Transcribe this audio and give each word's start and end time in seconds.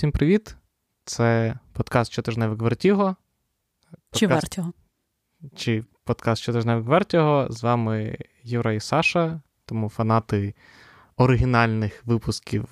Всім 0.00 0.12
привіт! 0.12 0.56
Це 1.04 1.58
подкаст 1.72 2.12
Щотижневик 2.12 2.62
Вертіго. 2.62 3.16
Чи 4.12 4.26
Вертіго. 4.26 4.72
Чи 5.56 5.84
подкаст 6.04 6.42
Щотижневик 6.42 6.86
Вертіго. 6.86 7.46
З 7.50 7.62
вами 7.62 8.18
Юра 8.42 8.72
і 8.72 8.80
Саша, 8.80 9.40
тому 9.64 9.88
фанати 9.88 10.54
оригінальних 11.16 12.06
випусків 12.06 12.64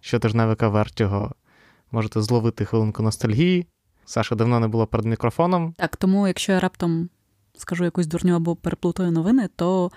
щотижневика 0.00 0.68
Вертіго 0.68 1.34
можете 1.90 2.22
зловити 2.22 2.64
хвилинку 2.64 3.02
ностальгії. 3.02 3.66
Саша 4.04 4.34
давно 4.34 4.60
не 4.60 4.68
було 4.68 4.86
перед 4.86 5.06
мікрофоном. 5.06 5.74
Так, 5.78 5.96
тому 5.96 6.26
якщо 6.26 6.52
я 6.52 6.60
раптом 6.60 7.08
скажу 7.56 7.84
якусь 7.84 8.06
дурню 8.06 8.36
або 8.36 8.56
переплутаю 8.56 9.10
новини, 9.10 9.48
то 9.56 9.90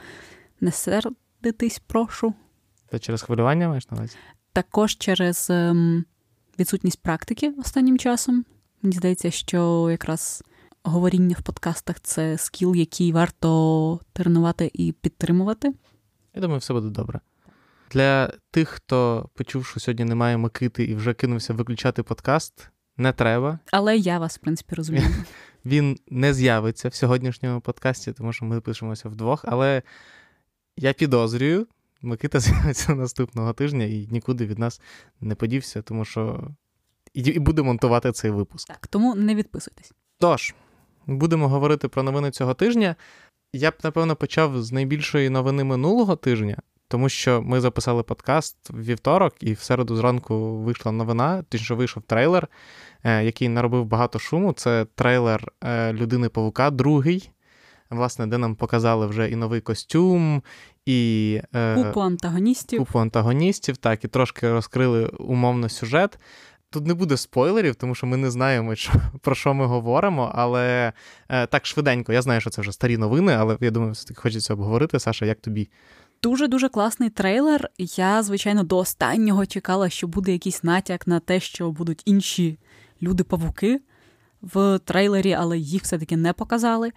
не 0.62 0.72
сердитись, 0.72 1.80
прошу. 1.88 2.34
Це 2.92 3.00
через 3.00 3.22
хвилювання 3.22 3.70
маєш 3.70 3.92
на 3.92 3.98
увазі? 3.98 4.16
Також 4.54 4.98
через 4.98 5.50
ем, 5.50 6.06
відсутність 6.60 7.02
практики 7.02 7.54
останнім 7.60 7.98
часом. 7.98 8.46
Мені 8.82 8.96
здається, 8.96 9.32
що 9.32 9.88
якраз 9.92 10.44
говоріння 10.84 11.36
в 11.40 11.42
подкастах 11.42 12.00
це 12.00 12.38
скіл, 12.38 12.76
який 12.76 13.12
варто 13.12 14.00
тренувати 14.14 14.72
і 14.74 14.92
підтримувати. 14.92 15.74
Я 16.36 16.42
думаю, 16.42 16.60
все 16.60 16.74
буде 16.74 16.90
добре. 16.90 17.20
Для 17.92 18.34
тих, 18.52 18.70
хто 18.70 19.30
почув, 19.34 19.66
що 19.66 19.80
сьогодні 19.80 20.06
немає 20.06 20.38
Микити 20.38 20.84
і 20.84 20.96
вже 20.96 21.14
кинувся 21.14 21.54
виключати 21.54 22.04
подкаст, 22.04 22.70
не 22.98 23.14
треба. 23.14 23.60
Але 23.72 23.98
я 23.98 24.20
вас, 24.20 24.38
в 24.38 24.40
принципі, 24.40 24.76
розумію. 24.76 25.06
Він 25.66 26.00
не 26.10 26.34
з'явиться 26.34 26.90
в 26.90 26.94
сьогоднішньому 26.94 27.62
подкасті, 27.62 28.14
тому 28.14 28.34
що 28.34 28.46
ми 28.46 28.62
пишемося 28.62 29.10
вдвох. 29.10 29.46
Але 29.48 29.82
я 30.78 30.94
підозрюю, 30.94 31.68
Микита 32.04 32.40
з'явиться 32.40 32.96
наступного 32.96 33.54
тижня 33.54 33.86
і 33.86 34.08
нікуди 34.12 34.46
від 34.46 34.60
нас 34.60 34.82
не 35.22 35.36
подівся, 35.36 35.82
тому 35.82 36.06
що 36.06 36.48
і 37.14 37.40
буде 37.40 37.62
монтувати 37.62 38.12
цей 38.12 38.32
випуск. 38.32 38.68
Так, 38.68 38.88
тому 38.88 39.16
не 39.16 39.36
відписуйтесь. 39.36 39.94
Тож, 40.20 40.54
будемо 41.08 41.50
говорити 41.50 41.88
про 41.88 42.04
новини 42.04 42.32
цього 42.32 42.54
тижня. 42.54 42.96
Я 43.54 43.72
б, 43.72 43.74
напевно, 43.84 44.16
почав 44.16 44.64
з 44.64 44.72
найбільшої 44.72 45.30
новини 45.30 45.64
минулого 45.64 46.16
тижня, 46.16 46.58
тому 46.88 47.10
що 47.10 47.42
ми 47.42 47.62
записали 47.62 48.04
подкаст 48.04 48.70
в 48.70 48.84
вівторок, 48.84 49.36
і 49.40 49.54
в 49.54 49.60
середу 49.60 49.96
зранку 49.96 50.58
вийшла 50.58 50.92
новина, 50.92 51.44
точніше 51.50 51.74
вийшов 51.74 52.04
трейлер, 52.04 52.48
е, 53.04 53.24
який 53.24 53.50
наробив 53.50 53.86
багато 53.86 54.20
шуму. 54.20 54.54
Це 54.54 54.86
трейлер 54.96 55.52
е, 55.64 55.94
людини 55.94 56.30
Павука, 56.30 56.70
другий. 56.70 57.32
Власне, 57.90 58.28
де 58.28 58.38
нам 58.38 58.56
показали 58.56 59.08
вже 59.08 59.30
і 59.30 59.36
новий 59.36 59.62
костюм, 59.62 60.44
і 60.86 61.42
е, 61.56 61.76
купу 61.76 62.00
антагоністів. 62.00 62.80
Купу 62.80 63.00
антагоністів, 63.00 63.78
так, 63.78 64.04
і 64.04 64.08
трошки 64.08 64.52
розкрили 64.52 65.06
умовно 65.06 65.70
сюжет. 65.70 66.20
Тут 66.70 66.88
не 66.88 66.94
буде 66.94 67.18
спойлерів, 67.18 67.76
тому 67.76 67.96
що 67.96 68.08
ми 68.08 68.18
не 68.18 68.32
знаємо, 68.32 68.76
що, 68.76 68.94
про 69.22 69.36
що 69.36 69.54
ми 69.54 69.66
говоримо, 69.66 70.32
але 70.36 70.94
е, 71.30 71.48
так 71.48 71.66
швиденько. 71.66 72.14
Я 72.14 72.22
знаю, 72.22 72.42
що 72.42 72.50
це 72.50 72.62
вже 72.62 72.72
старі 72.72 72.98
новини, 72.98 73.34
але 73.40 73.58
я 73.62 73.72
думаю, 73.72 73.92
все 73.92 74.08
таки 74.08 74.22
хочеться 74.22 74.54
обговорити. 74.54 75.00
Саша, 75.00 75.26
як 75.26 75.40
тобі? 75.40 75.70
Дуже 76.24 76.48
дуже 76.48 76.70
класний 76.70 77.10
трейлер. 77.10 77.70
Я, 77.78 78.24
звичайно, 78.24 78.64
до 78.64 78.78
останнього 78.78 79.46
чекала, 79.46 79.90
що 79.90 80.08
буде 80.08 80.32
якийсь 80.32 80.64
натяк 80.64 81.08
на 81.08 81.20
те, 81.20 81.40
що 81.40 81.72
будуть 81.72 82.02
інші 82.06 82.58
люди-павуки 83.02 83.82
в 84.42 84.80
трейлері, 84.80 85.34
але 85.34 85.58
їх 85.58 85.84
все-таки 85.84 86.18
не 86.18 86.34
показали. 86.34 86.92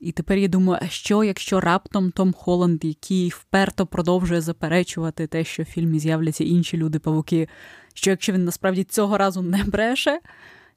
І 0.00 0.12
тепер 0.12 0.38
я 0.38 0.48
думаю, 0.48 0.80
а 0.82 0.88
що, 0.88 1.24
якщо 1.24 1.60
раптом 1.60 2.10
Том 2.10 2.32
Холланд, 2.32 2.84
який 2.84 3.28
вперто 3.28 3.86
продовжує 3.86 4.40
заперечувати 4.40 5.26
те, 5.26 5.44
що 5.44 5.62
в 5.62 5.66
фільмі 5.66 5.98
з'являться 5.98 6.44
інші 6.44 6.76
люди-павуки, 6.76 7.48
що 7.94 8.10
якщо 8.10 8.32
він 8.32 8.44
насправді 8.44 8.84
цього 8.84 9.18
разу 9.18 9.42
не 9.42 9.64
бреше, 9.64 10.20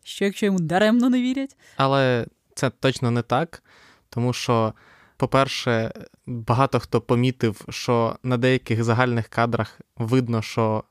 що 0.04 0.26
якщо 0.26 0.46
йому 0.46 0.60
даремно 0.60 1.10
не 1.10 1.22
вірять? 1.22 1.58
Але 1.76 2.26
це 2.56 2.70
точно 2.70 3.12
не 3.12 3.22
так, 3.22 3.64
тому 4.10 4.34
що, 4.34 4.74
по-перше, 5.18 5.92
багато 6.26 6.80
хто 6.80 7.02
помітив, 7.02 7.66
що 7.70 8.16
на 8.24 8.38
деяких 8.38 8.84
загальних 8.84 9.28
кадрах 9.28 9.82
видно, 9.98 10.42
що 10.42 10.84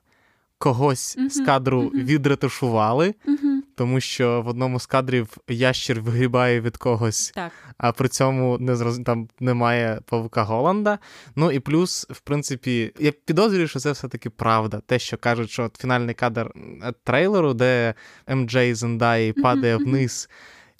когось 0.58 1.18
uh-huh, 1.18 1.30
з 1.30 1.44
кадру 1.44 1.82
uh-huh. 1.82 2.04
відретушували. 2.04 3.14
Uh-huh 3.26 3.59
тому 3.74 4.00
що 4.00 4.42
в 4.42 4.48
одному 4.48 4.80
з 4.80 4.86
кадрів 4.86 5.36
ящір 5.48 6.00
вигрібає 6.00 6.60
від 6.60 6.76
когось, 6.76 7.30
так. 7.34 7.52
а 7.78 7.92
при 7.92 8.08
цьому 8.08 8.58
не 8.58 8.76
зроз... 8.76 9.00
там 9.06 9.28
немає 9.40 10.00
павука 10.06 10.42
Голланда. 10.42 10.98
Ну 11.36 11.50
і 11.50 11.60
плюс, 11.60 12.06
в 12.10 12.20
принципі, 12.20 12.92
я 12.98 13.12
підозрюю, 13.12 13.68
що 13.68 13.78
це 13.78 13.92
все-таки 13.92 14.30
правда. 14.30 14.80
Те, 14.86 14.98
що 14.98 15.16
кажуть, 15.16 15.50
що 15.50 15.70
фінальний 15.78 16.14
кадр 16.14 16.52
трейлеру, 17.04 17.54
де 17.54 17.94
МД 18.28 18.76
Зендаї 18.76 19.32
падає 19.32 19.76
вниз 19.76 20.28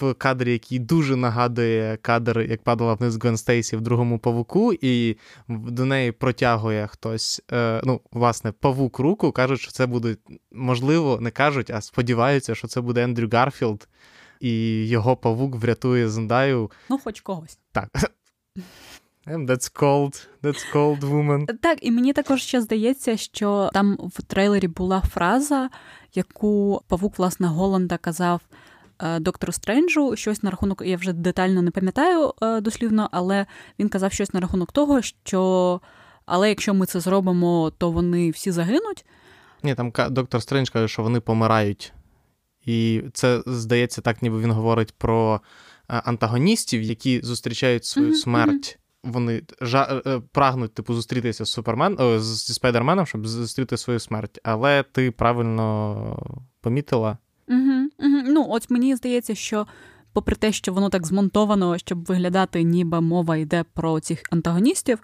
в 0.01 0.15
кадрі, 0.15 0.53
який 0.53 0.79
дуже 0.79 1.17
нагадує 1.17 1.99
кадр, 2.03 2.41
як 2.41 2.63
падала 2.63 2.95
вниз 2.95 3.17
Гвен 3.17 3.37
Стейсі 3.37 3.77
в 3.77 3.81
другому 3.81 4.19
павуку, 4.19 4.73
і 4.81 5.17
до 5.49 5.85
неї 5.85 6.13
протягує 6.13 6.87
хтось, 6.87 7.43
е, 7.53 7.81
ну, 7.85 8.01
власне, 8.13 8.53
павук 8.53 8.99
руку. 8.99 9.33
Кажуть, 9.33 9.61
що 9.61 9.73
це 9.73 9.87
буде 9.87 10.17
можливо, 10.53 11.19
не 11.21 11.31
кажуть, 11.31 11.71
а 11.71 11.81
сподіваються, 11.81 12.55
що 12.55 12.69
це 12.69 12.81
буде 12.81 13.03
Ендрю 13.03 13.29
Гарфілд, 13.33 13.89
і 14.41 14.85
його 14.89 15.17
павук 15.17 15.57
врятує 15.57 16.09
Зендаю. 16.09 16.71
Ну, 16.91 17.01
хоч 17.05 17.21
когось. 17.21 17.59
Так. 17.73 17.89
That's 19.27 19.81
cold, 19.81 20.27
that's 20.43 20.73
cold 20.75 21.01
woman. 21.01 21.59
Так, 21.63 21.79
і 21.83 21.91
мені 21.91 22.13
також 22.13 22.43
ще 22.43 22.61
здається, 22.61 23.17
що 23.17 23.71
там 23.73 23.99
в 24.01 24.23
трейлері 24.23 24.69
була 24.69 25.01
фраза, 25.01 25.71
яку 26.15 26.83
павук, 26.89 27.19
власне, 27.19 27.47
Голланда 27.47 27.97
казав 27.97 28.41
доктору 29.21 29.53
Стренджу 29.53 30.17
щось 30.17 30.43
на 30.43 30.51
рахунок, 30.51 30.83
я 30.87 30.97
вже 30.97 31.13
детально 31.13 31.63
не 31.63 31.71
пам'ятаю 31.71 32.35
е, 32.43 32.61
дослівно, 32.61 33.09
але 33.13 33.47
він 33.79 33.89
казав 33.89 34.13
щось 34.13 34.35
на 34.35 34.41
рахунок 34.41 34.73
того, 34.73 35.03
що 35.03 35.81
але 36.27 36.49
якщо 36.49 36.75
ми 36.75 36.87
це 36.87 37.01
зробимо, 37.01 37.73
то 37.79 37.91
вони 37.91 38.31
всі 38.31 38.51
загинуть. 38.51 39.05
Ні, 39.63 39.75
там 39.75 39.93
доктор 40.11 40.43
Стрендж 40.43 40.69
каже, 40.69 40.89
що 40.89 41.03
вони 41.03 41.21
помирають. 41.21 41.93
І 42.67 43.03
це 43.13 43.43
здається 43.47 44.01
так, 44.01 44.23
ніби 44.23 44.41
він 44.41 44.51
говорить 44.51 44.95
про 44.99 45.41
е, 45.89 46.03
антагоністів, 46.05 46.83
які 46.83 47.21
зустрічають 47.23 47.85
свою 47.85 48.11
mm-hmm. 48.11 48.15
смерть. 48.15 48.79
Вони 49.05 49.43
жа... 49.61 50.03
прагнуть, 50.33 50.75
типу, 50.75 50.95
зустрітися 50.95 51.45
з 51.45 51.51
Супермен 51.51 51.97
о, 52.01 52.21
зі 52.21 52.55
Спайдерменом, 52.55 53.07
щоб 53.07 53.27
зустріти 53.27 53.77
свою 53.77 54.01
смерть. 54.01 54.41
Але 54.43 54.83
ти 54.83 55.11
правильно 55.11 56.39
помітила, 56.61 57.19
угу. 57.49 57.80
Ну, 58.27 58.47
от 58.51 58.71
мені 58.71 58.97
здається, 58.97 59.35
що, 59.35 59.67
попри 60.13 60.37
те, 60.37 60.53
що 60.53 60.73
воно 60.73 60.89
так 60.89 61.07
змонтовано, 61.07 61.79
щоб 61.79 62.05
виглядати, 62.05 62.63
ніби 62.63 63.01
мова 63.01 63.37
йде 63.37 63.65
про 63.75 64.01
цих 64.01 64.23
антагоністів, 64.31 64.99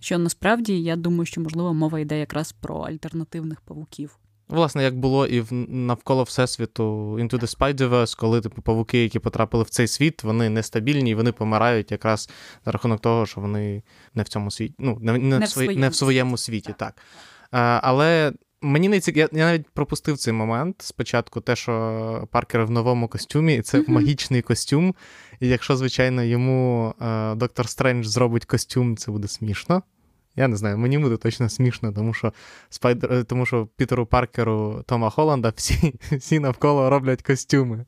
що 0.00 0.18
насправді 0.18 0.82
я 0.82 0.96
думаю, 0.96 1.26
що 1.26 1.40
можливо 1.40 1.74
мова 1.74 2.00
йде 2.00 2.18
якраз 2.18 2.52
про 2.52 2.80
альтернативних 2.80 3.60
павуків. 3.60 4.18
Власне, 4.50 4.82
як 4.82 4.98
було 4.98 5.26
і 5.26 5.40
в 5.40 5.52
навколо 5.68 6.22
Всесвіту 6.22 6.82
Into 7.18 7.40
the 7.40 7.58
Spider-Verse, 7.58 8.18
коли 8.18 8.40
типу 8.40 8.62
павуки, 8.62 9.02
які 9.02 9.18
потрапили 9.18 9.64
в 9.64 9.70
цей 9.70 9.88
світ, 9.88 10.24
вони 10.24 10.48
нестабільні 10.48 11.10
і 11.10 11.14
вони 11.14 11.32
помирають 11.32 11.92
якраз 11.92 12.30
за 12.64 12.72
рахунок 12.72 13.00
того, 13.00 13.26
що 13.26 13.40
вони 13.40 13.82
не 14.14 14.22
в 14.22 14.28
цьому 14.28 14.50
світі, 14.50 14.74
ну 14.78 14.98
не, 15.00 15.12
не, 15.12 15.38
не, 15.38 15.44
в, 15.44 15.48
своєму, 15.48 15.80
не 15.80 15.88
в 15.88 15.94
своєму 15.94 16.36
світі, 16.36 16.74
так. 16.78 17.02
А, 17.50 17.80
Але 17.82 18.32
Мені 18.62 18.88
не 18.88 19.00
цік... 19.00 19.16
я, 19.16 19.28
я 19.32 19.44
навіть 19.44 19.68
пропустив 19.68 20.18
цей 20.18 20.32
момент. 20.32 20.76
Спочатку 20.78 21.40
те, 21.40 21.56
що 21.56 22.28
Паркер 22.30 22.64
в 22.64 22.70
новому 22.70 23.08
костюмі, 23.08 23.54
і 23.54 23.62
це 23.62 23.78
mm-hmm. 23.78 23.90
магічний 23.90 24.42
костюм. 24.42 24.94
І 25.40 25.48
якщо, 25.48 25.76
звичайно, 25.76 26.22
йому 26.22 26.94
е, 27.00 27.34
доктор 27.34 27.68
Стрендж 27.68 28.06
зробить 28.06 28.44
костюм, 28.44 28.96
це 28.96 29.10
буде 29.10 29.28
смішно. 29.28 29.82
Я 30.36 30.48
не 30.48 30.56
знаю, 30.56 30.78
мені 30.78 30.98
буде 30.98 31.16
точно 31.16 31.48
смішно, 31.48 31.92
тому 31.92 32.14
що 32.14 32.32
Спайдер, 32.68 33.12
е, 33.12 33.24
тому 33.24 33.46
що 33.46 33.66
Пітеру 33.66 34.06
Паркеру 34.06 34.84
Тома 34.86 35.10
Холланда 35.10 35.52
всі 35.56 35.94
всі 36.16 36.38
навколо 36.38 36.90
роблять 36.90 37.22
костюми. 37.22 37.84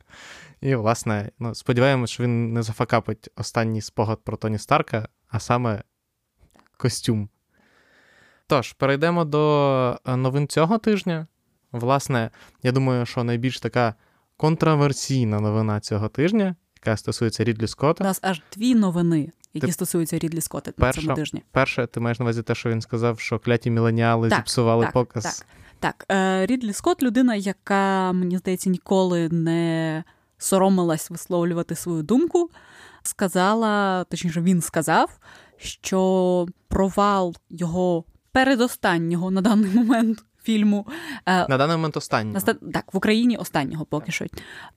І, 0.60 0.74
власне, 0.74 1.30
ну, 1.38 1.54
сподіваємось, 1.54 2.10
що 2.10 2.22
він 2.22 2.52
не 2.52 2.62
зафакапить 2.62 3.28
останній 3.36 3.80
спогад 3.80 4.24
про 4.24 4.36
Тоні 4.36 4.58
Старка, 4.58 5.08
а 5.28 5.40
саме 5.40 5.82
костюм. 6.76 7.28
Тож, 8.46 8.72
перейдемо 8.72 9.24
до 9.24 9.98
е, 10.06 10.16
новин 10.16 10.48
цього 10.48 10.78
тижня. 10.78 11.26
Власне, 11.72 12.30
я 12.62 12.72
думаю, 12.72 13.06
що 13.06 13.24
найбільш 13.24 13.60
така 13.60 13.94
контроверсійна 14.36 15.40
новина 15.40 15.80
цього 15.80 16.08
тижня, 16.08 16.54
яка 16.76 16.96
стосується 16.96 17.44
Рідлі 17.44 17.66
Скотта. 17.66 18.04
У 18.04 18.06
нас 18.06 18.18
аж 18.22 18.42
дві 18.56 18.74
новини, 18.74 19.32
які 19.54 19.66
ти... 19.66 19.72
стосуються 19.72 20.18
Рідлі 20.18 20.40
Скотта 20.40 20.72
на 20.76 20.92
цьому 20.92 21.14
тижні. 21.14 21.42
Перше, 21.50 21.86
ти 21.86 22.00
маєш 22.00 22.18
на 22.18 22.24
увазі 22.24 22.42
те, 22.42 22.54
що 22.54 22.70
він 22.70 22.80
сказав, 22.80 23.20
що 23.20 23.38
кляті 23.38 23.70
міленіали 23.70 24.28
так, 24.28 24.38
зіпсували 24.38 24.84
так, 24.84 24.92
показ. 24.92 25.24
Так, 25.24 25.46
так. 25.80 26.16
Е, 26.16 26.46
Рідлі 26.46 26.72
Скотт 26.72 27.02
людина, 27.02 27.34
яка, 27.34 28.12
мені 28.12 28.38
здається, 28.38 28.70
ніколи 28.70 29.28
не 29.28 30.04
соромилась 30.38 31.10
висловлювати 31.10 31.74
свою 31.74 32.02
думку, 32.02 32.50
сказала, 33.02 34.04
точніше, 34.04 34.40
він 34.40 34.60
сказав, 34.60 35.18
що 35.56 36.46
провал 36.68 37.34
його 37.50 38.04
передостаннього 38.32 39.30
на 39.30 39.40
даний 39.40 39.70
момент 39.70 40.24
фільму. 40.42 40.86
Е, 41.26 41.48
На 41.48 41.58
даний 41.58 41.76
момент 41.76 41.96
останнього. 41.96 42.40
Так, 42.72 42.94
в 42.94 42.96
Україні 42.96 43.36
останнього 43.36 43.84
поки 43.84 44.12
що. 44.12 44.26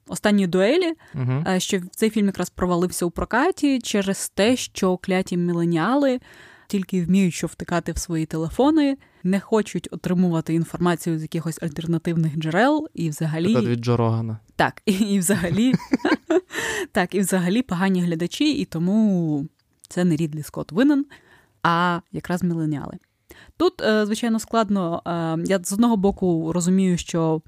Останні 0.08 0.48
дуелі, 0.48 0.94
угу. 1.16 1.44
що 1.58 1.82
цей 1.92 2.10
фільм 2.10 2.26
якраз 2.26 2.50
провалився 2.50 3.06
у 3.06 3.12
прокаті 3.12 3.80
через 3.80 4.30
те, 4.30 4.56
що 4.56 4.98
кляті 4.98 5.38
міленіали 5.38 6.20
тільки 6.68 7.04
вміють 7.04 7.34
що 7.34 7.48
втикати 7.48 7.92
в 7.92 7.98
свої 7.98 8.26
телефони, 8.26 8.98
не 9.24 9.40
хочуть 9.40 9.88
отримувати 9.92 10.54
інформацію 10.54 11.20
з 11.20 11.22
якихось 11.22 11.64
альтернативних 11.64 12.38
джерел 12.38 12.90
і 12.94 13.10
взагалі 13.10 13.56
від 13.58 13.80
Джо 13.80 13.98
Рогана. 13.98 14.40
Так, 14.56 14.82
і, 14.86 14.94
і 14.94 15.20
взагалі 15.20 15.74
так, 16.92 17.16
і 17.16 17.20
взагалі 17.20 17.62
погані 17.62 18.02
глядачі, 18.02 18.52
і 18.52 18.66
тому 18.66 19.48
це 19.88 20.04
не 20.04 20.16
Рідлі 20.16 20.44
Скотт 20.44 20.72
винен, 20.72 21.06
а 21.64 22.00
якраз 22.12 22.44
міленіали. 22.44 22.98
Тут, 23.58 23.82
е, 23.82 24.06
звичайно, 24.06 24.40
складно. 24.40 25.02
Е, 25.06 25.38
я 25.46 25.60
з 25.64 25.74
одного 25.74 25.98
боку 25.98 26.54
розумію, 26.54 26.98
що 26.98 27.42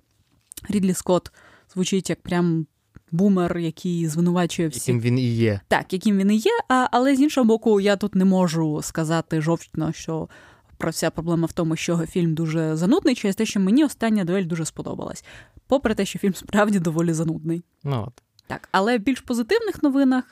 Рідлі 0.70 0.94
Скотт 0.94 1.32
звучить 1.74 2.10
як 2.10 2.22
прям 2.22 2.68
бумер, 3.12 3.58
який 3.58 4.08
звинувачує 4.08 4.68
всі. 4.68 4.92
Яким 4.92 5.02
він 5.02 5.20
і 5.20 5.36
є. 5.36 5.60
Так, 5.68 5.94
яким 5.94 6.18
він 6.18 6.32
і 6.32 6.36
є, 6.36 6.52
а, 6.70 6.88
але 6.92 7.16
з 7.16 7.22
іншого 7.22 7.46
боку, 7.46 7.80
я 7.80 7.96
тут 7.96 8.16
не 8.16 8.26
можу 8.26 8.82
сказати 8.82 9.42
жовчно, 9.42 9.94
що 9.94 10.30
про 10.78 10.92
вся 10.92 11.10
проблема 11.10 11.46
в 11.46 11.52
тому, 11.52 11.76
що 11.76 11.98
фільм 11.98 12.34
дуже 12.34 12.76
занудний, 12.76 13.16
через 13.16 13.36
те, 13.36 13.46
що 13.46 13.60
мені 13.60 13.86
остання 13.86 14.24
дуель 14.24 14.46
дуже 14.46 14.66
сподобалась. 14.66 15.24
Попри 15.68 15.96
те, 15.96 16.06
що 16.06 16.20
фільм 16.20 16.34
справді 16.34 16.80
доволі 16.80 17.14
занудний. 17.14 17.64
Ну 17.84 18.04
от. 18.08 18.24
Так, 18.48 18.70
але 18.72 18.98
в 18.98 19.02
більш 19.02 19.22
позитивних 19.22 19.84
новинах 19.84 20.24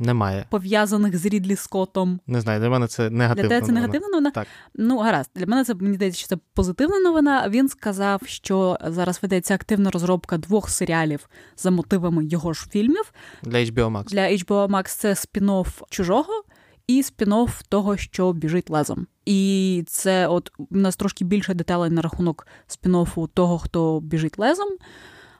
немає. 0.00 0.46
Пов'язаних 0.50 1.18
з 1.18 1.26
Рідлі 1.26 1.56
Скоттом. 1.56 2.20
Не 2.26 2.40
знаю, 2.40 2.60
для 2.60 2.70
мене 2.70 2.86
це 2.86 3.10
негативна 3.10 3.48
Для 3.48 3.56
тебе 3.56 3.66
це 3.66 3.72
негативна 3.72 4.08
новина? 4.08 4.30
Так. 4.30 4.46
Ну, 4.74 4.98
гаразд. 4.98 5.30
Для 5.34 5.46
мене 5.46 5.64
це 5.64 5.74
мені 5.74 5.94
здається, 5.94 6.18
що 6.18 6.28
це 6.28 6.36
позитивна 6.54 6.98
новина. 7.00 7.48
Він 7.48 7.68
сказав, 7.68 8.20
що 8.24 8.78
зараз 8.86 9.22
ведеться 9.22 9.54
активна 9.54 9.90
розробка 9.90 10.38
двох 10.38 10.70
серіалів 10.70 11.28
за 11.56 11.70
мотивами 11.70 12.24
його 12.24 12.52
ж 12.52 12.66
фільмів. 12.70 13.12
Для 13.42 13.58
HBO 13.58 13.90
Max. 13.90 14.04
Для 14.04 14.28
HBO 14.28 14.68
Max 14.68 14.84
це 14.86 15.12
спін-офф 15.12 15.82
чужого. 15.90 16.44
І 16.86 17.02
спін-офф 17.02 17.62
того, 17.68 17.96
що 17.96 18.32
біжить 18.32 18.70
лезом. 18.70 19.06
І 19.26 19.84
це 19.86 20.26
от 20.28 20.52
у 20.58 20.76
нас 20.76 20.96
трошки 20.96 21.24
більше 21.24 21.54
деталей 21.54 21.90
на 21.90 22.02
рахунок 22.02 22.46
спін-оффу 22.68 23.28
того, 23.28 23.58
хто 23.58 24.00
біжить 24.00 24.38
лезом. 24.38 24.68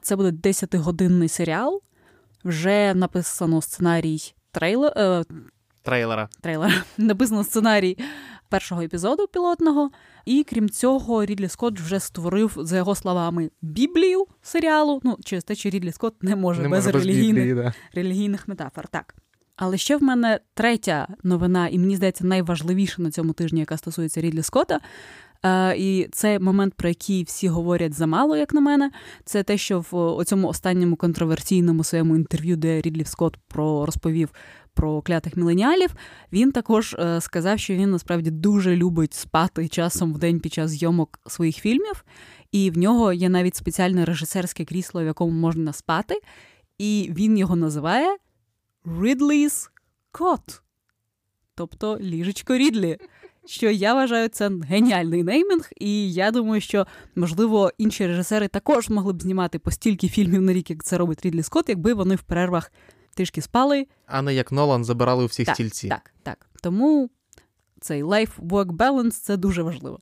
Це 0.01 0.15
буде 0.15 0.29
10-годинний 0.49 1.27
серіал. 1.27 1.81
Вже 2.43 2.93
написано 2.93 3.61
сценарій 3.61 4.33
трейлер, 4.51 4.93
е, 4.97 5.23
трейлера. 5.81 6.29
трейлера. 6.41 6.73
Написано 6.97 7.43
сценарій 7.43 7.97
першого 8.49 8.81
епізоду 8.81 9.27
пілотного. 9.27 9.89
І 10.25 10.45
крім 10.49 10.69
цього, 10.69 11.25
Рідлі 11.25 11.47
Скотт 11.47 11.79
вже 11.79 11.99
створив, 11.99 12.53
за 12.57 12.77
його 12.77 12.95
словами, 12.95 13.49
біблію 13.61 14.25
серіалу. 14.41 15.01
Ну, 15.03 15.17
через 15.25 15.43
те, 15.43 15.55
що 15.55 15.69
Рідлі 15.69 15.91
Скотт 15.91 16.23
не 16.23 16.35
може 16.35 16.61
не 16.61 16.69
без, 16.69 16.85
може 16.85 16.97
релігійних, 16.97 17.45
біблії, 17.45 17.53
да. 17.53 17.73
релігійних 17.93 18.47
метафор. 18.47 18.87
Так. 18.87 19.15
Але 19.55 19.77
ще 19.77 19.97
в 19.97 20.03
мене 20.03 20.39
третя 20.53 21.07
новина, 21.23 21.67
і 21.67 21.79
мені 21.79 21.95
здається, 21.95 22.25
найважливіша 22.25 23.01
на 23.01 23.11
цьому 23.11 23.33
тижні, 23.33 23.59
яка 23.59 23.77
стосується 23.77 24.21
Рідлі 24.21 24.43
Скотта. 24.43 24.79
Uh, 25.43 25.75
і 25.75 26.07
це 26.11 26.39
момент, 26.39 26.73
про 26.73 26.89
який 26.89 27.23
всі 27.23 27.47
говорять 27.47 27.93
замало, 27.93 28.37
як 28.37 28.53
на 28.53 28.61
мене. 28.61 28.91
Це 29.25 29.43
те, 29.43 29.57
що 29.57 29.79
в 29.91 30.25
цьому 30.25 30.47
останньому 30.47 30.95
контроверсійному 30.95 31.83
своєму 31.83 32.15
інтерв'ю, 32.15 32.55
де 32.55 32.81
Рідлі 32.81 33.05
Скотт 33.05 33.37
про 33.47 33.85
розповів 33.85 34.29
про 34.73 35.01
клятих 35.01 35.37
міленіалів, 35.37 35.89
він 36.33 36.51
також 36.51 36.95
uh, 36.99 37.21
сказав, 37.21 37.59
що 37.59 37.73
він 37.73 37.91
насправді 37.91 38.31
дуже 38.31 38.75
любить 38.75 39.13
спати 39.13 39.67
часом 39.67 40.13
в 40.13 40.17
день 40.17 40.39
під 40.39 40.53
час 40.53 40.71
зйомок 40.71 41.19
своїх 41.27 41.55
фільмів, 41.55 42.05
і 42.51 42.71
в 42.71 42.77
нього 42.77 43.13
є 43.13 43.29
навіть 43.29 43.55
спеціальне 43.55 44.05
режисерське 44.05 44.65
крісло, 44.65 45.03
в 45.03 45.05
якому 45.05 45.31
можна 45.31 45.73
спати, 45.73 46.21
і 46.77 47.11
він 47.17 47.37
його 47.37 47.55
називає 47.55 48.17
Ridley's 48.85 49.69
Cot, 50.13 50.61
тобто 51.55 51.99
ліжечко 51.99 52.57
Рідлі 52.57 52.97
що 53.45 53.69
я 53.69 53.93
вважаю 53.93 54.29
це 54.29 54.51
геніальний 54.63 55.23
неймінг, 55.23 55.69
і 55.77 56.13
я 56.13 56.31
думаю, 56.31 56.61
що 56.61 56.87
можливо 57.15 57.71
інші 57.77 58.07
режисери 58.07 58.47
також 58.47 58.89
могли 58.89 59.13
б 59.13 59.21
знімати 59.21 59.59
по 59.59 59.71
стільки 59.71 60.09
фільмів 60.09 60.41
на 60.41 60.53
рік, 60.53 60.69
як 60.69 60.83
це 60.83 60.97
робить 60.97 61.25
Рідлі 61.25 61.43
Скотт, 61.43 61.69
якби 61.69 61.93
вони 61.93 62.15
в 62.15 62.21
перервах 62.21 62.71
трішки 63.15 63.41
спали. 63.41 63.87
А 64.05 64.21
не 64.21 64.33
як 64.33 64.51
Нолан 64.51 64.85
забирали 64.85 65.23
у 65.23 65.27
всіх 65.27 65.45
так, 65.45 65.55
стільці. 65.55 65.87
Так, 65.87 66.11
так. 66.23 66.49
Тому 66.61 67.09
цей 67.79 68.03
life-work 68.03 68.77
balance– 68.77 69.11
це 69.23 69.37
дуже 69.37 69.63
важливо. 69.63 69.99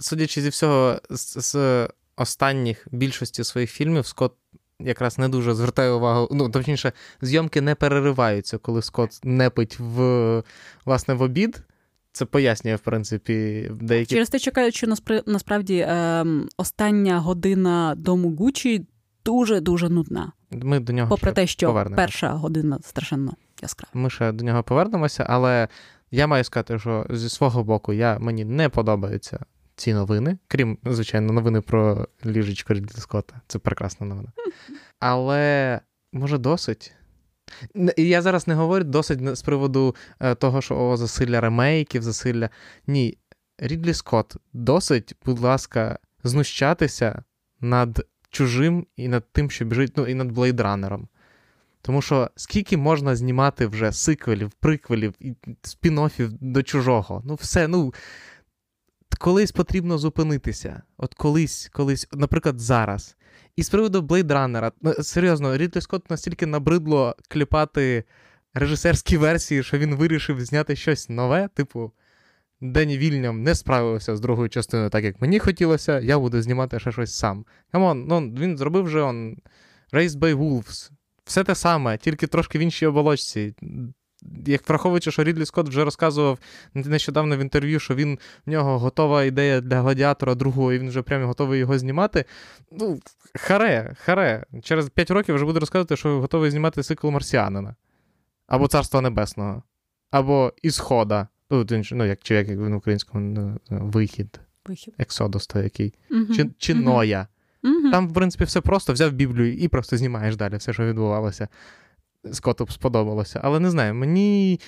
Судячи 0.00 0.42
зі 0.42 0.48
всього, 0.48 1.00
з, 1.10 1.40
з 1.40 1.88
останніх 2.16 2.86
більшості 2.90 3.44
своїх 3.44 3.70
фільмів 3.70 4.06
Скотт 4.06 4.32
якраз 4.80 5.18
не 5.18 5.28
дуже 5.28 5.54
звертає 5.54 5.90
увагу. 5.90 6.28
Ну, 6.30 6.50
точніше, 6.50 6.92
зйомки 7.20 7.60
не 7.60 7.74
перериваються, 7.74 8.58
коли 8.58 8.82
Скотт 8.82 9.20
не 9.24 9.50
пить 9.50 9.78
в 9.78 10.42
власне 10.84 11.14
в 11.14 11.22
обід. 11.22 11.62
Це 12.12 12.24
пояснює, 12.24 12.76
в 12.76 12.80
принципі, 12.80 13.68
деякі. 13.80 14.14
Через 14.14 14.28
те, 14.28 14.38
що 14.38 14.52
кажуть, 14.52 14.74
що 14.74 14.86
насправді 15.26 15.76
е, 15.76 16.24
остання 16.56 17.18
година 17.18 17.94
дому 17.96 18.36
Гучі 18.36 18.86
дуже-дуже 19.24 19.88
нудна. 19.88 20.32
Ми 20.50 20.80
до 20.80 20.92
нього 20.92 21.08
Попри 21.08 21.30
ще 21.30 21.34
те, 21.34 21.46
що 21.46 21.66
повернемося. 21.66 22.02
перша 22.02 22.30
година 22.30 22.78
страшенно 22.82 23.32
яскрава. 23.62 23.90
Ми 23.94 24.10
ще 24.10 24.32
до 24.32 24.44
нього 24.44 24.62
повернемося, 24.62 25.26
але 25.28 25.68
я 26.10 26.26
маю 26.26 26.44
сказати, 26.44 26.78
що 26.78 27.06
зі 27.10 27.28
свого 27.28 27.64
боку 27.64 27.92
я, 27.92 28.18
мені 28.18 28.44
не 28.44 28.68
подобаються 28.68 29.44
ці 29.76 29.94
новини, 29.94 30.38
крім, 30.48 30.78
звичайно, 30.84 31.32
новини 31.32 31.60
про 31.60 32.08
ліжечко 32.26 32.74
Рідлі 32.74 32.98
Скотта. 33.00 33.40
Це 33.46 33.58
прекрасна 33.58 34.06
новина. 34.06 34.28
Але 35.00 35.80
може 36.12 36.38
досить. 36.38 36.92
Я 37.96 38.22
зараз 38.22 38.48
не 38.48 38.54
говорю 38.54 38.84
досить 38.84 39.36
з 39.36 39.42
приводу 39.42 39.94
е, 40.20 40.34
того, 40.34 40.62
що 40.62 40.76
о, 40.76 40.96
засилля 40.96 41.40
ремейків, 41.40 42.02
засилля. 42.02 42.50
Ні. 42.86 43.18
Рідлі 43.58 43.94
Скотт, 43.94 44.36
досить, 44.52 45.14
будь 45.24 45.40
ласка, 45.40 45.98
знущатися 46.24 47.22
над 47.60 48.06
чужим 48.30 48.86
і 48.96 49.08
над 49.08 49.32
тим, 49.32 49.50
що 49.50 49.64
біжить, 49.64 49.96
ну, 49.96 50.06
і 50.06 50.14
над 50.14 50.32
блейдранером. 50.32 51.08
Тому 51.82 52.02
що 52.02 52.30
скільки 52.36 52.76
можна 52.76 53.16
знімати 53.16 53.66
вже 53.66 53.92
сиквелів, 53.92 54.50
приквелів 54.50 55.14
і 55.20 55.34
спін-оффів 55.62 56.30
до 56.40 56.62
чужого? 56.62 57.22
Ну, 57.24 57.34
все, 57.34 57.68
ну. 57.68 57.94
Колись 59.18 59.52
потрібно 59.52 59.98
зупинитися. 59.98 60.82
От 60.96 61.14
колись, 61.14 61.70
колись, 61.72 62.08
наприклад, 62.12 62.60
зараз. 62.60 63.16
І 63.56 63.62
з 63.62 63.68
приводу 63.68 64.02
Блейдранера, 64.02 64.72
серйозно, 65.00 65.56
Рідлі 65.56 65.80
Скотт 65.80 66.10
настільки 66.10 66.46
набридло 66.46 67.16
кліпати 67.28 68.04
режисерські 68.54 69.16
версії, 69.16 69.62
що 69.62 69.78
він 69.78 69.94
вирішив 69.94 70.44
зняти 70.44 70.76
щось 70.76 71.08
нове, 71.08 71.48
типу. 71.54 71.92
Дені 72.64 72.98
Вільньов 72.98 73.42
не 73.42 73.54
справився 73.54 74.16
з 74.16 74.20
другою 74.20 74.48
частиною, 74.48 74.90
так 74.90 75.04
як 75.04 75.20
мені 75.20 75.38
хотілося, 75.38 76.00
я 76.00 76.18
буду 76.18 76.42
знімати 76.42 76.80
ще 76.80 76.92
щось 76.92 77.14
сам. 77.14 77.46
Come 77.72 77.91
on, 77.91 78.06
ну 78.08 78.20
він 78.20 78.58
зробив 78.58 78.88
же 78.88 79.00
он 79.00 79.36
Raised 79.92 80.18
by 80.18 80.34
Wolves. 80.34 80.90
Все 81.24 81.44
те 81.44 81.54
саме, 81.54 81.98
тільки 81.98 82.26
трошки 82.26 82.58
в 82.58 82.62
іншій 82.62 82.86
оболочці 82.86 83.54
як 84.46 84.68
враховуючи, 84.68 85.10
що 85.10 85.24
Рідлі 85.24 85.46
Скотт 85.46 85.68
вже 85.68 85.84
розказував 85.84 86.38
нещодавно 86.74 87.36
в 87.36 87.40
інтерв'ю, 87.40 87.80
що 87.80 87.94
він 87.94 88.18
в 88.46 88.50
нього 88.50 88.78
готова 88.78 89.24
ідея 89.24 89.60
для 89.60 89.80
гладіатора 89.80 90.34
другого, 90.34 90.72
і 90.72 90.78
він 90.78 90.88
вже 90.88 91.02
прямо 91.02 91.26
готовий 91.26 91.60
його 91.60 91.78
знімати. 91.78 92.24
Ну, 92.72 93.00
харе, 93.34 93.94
харе. 94.04 94.44
Через 94.62 94.88
5 94.88 95.10
років 95.10 95.34
вже 95.34 95.44
буде 95.44 95.60
розказувати, 95.60 95.96
що 95.96 96.20
готовий 96.20 96.50
знімати 96.50 96.82
цикл 96.82 97.08
Марсіанина. 97.08 97.74
Або 98.46 98.68
Царства 98.68 99.00
Небесного, 99.00 99.62
або 100.10 100.52
Ісхода. 100.62 101.28
Ну, 101.50 101.66
ну 101.92 102.04
як 102.04 102.18
чи 102.22 102.34
як 102.34 102.48
в 102.48 102.76
українському 102.76 103.24
ну, 103.24 103.58
вихід. 103.70 104.40
Вихід. 104.66 104.94
Ексодос 104.98 105.46
той 105.46 105.62
який. 105.62 105.94
Чи, 106.36 106.50
чи. 106.58 106.74
Ноя. 106.74 107.26
Там, 107.92 108.08
в 108.08 108.14
принципі, 108.14 108.44
все 108.44 108.60
просто 108.60 108.92
взяв 108.92 109.12
Біблію 109.12 109.54
і 109.54 109.68
просто 109.68 109.96
знімаєш 109.96 110.36
далі 110.36 110.56
все, 110.56 110.72
що 110.72 110.84
відбувалося. 110.84 111.48
Скоту 112.32 112.64
б 112.64 112.72
сподобалося. 112.72 113.40
Але 113.44 113.60
не 113.60 113.70
знаю, 113.70 113.94
мені. 113.94 114.60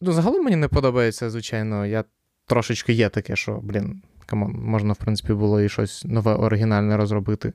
Ну, 0.00 0.12
загалом 0.12 0.44
мені 0.44 0.56
не 0.56 0.68
подобається, 0.68 1.30
звичайно. 1.30 1.86
Я 1.86 2.04
трошечки 2.46 2.92
є 2.92 3.08
таке, 3.08 3.36
що, 3.36 3.60
блін, 3.62 4.02
come 4.26 4.41
on, 4.41 4.52
можна, 4.52 4.92
в 4.92 4.96
принципі, 4.96 5.32
було 5.32 5.60
і 5.60 5.68
щось 5.68 6.04
нове 6.04 6.34
оригінальне 6.34 6.96
розробити. 6.96 7.52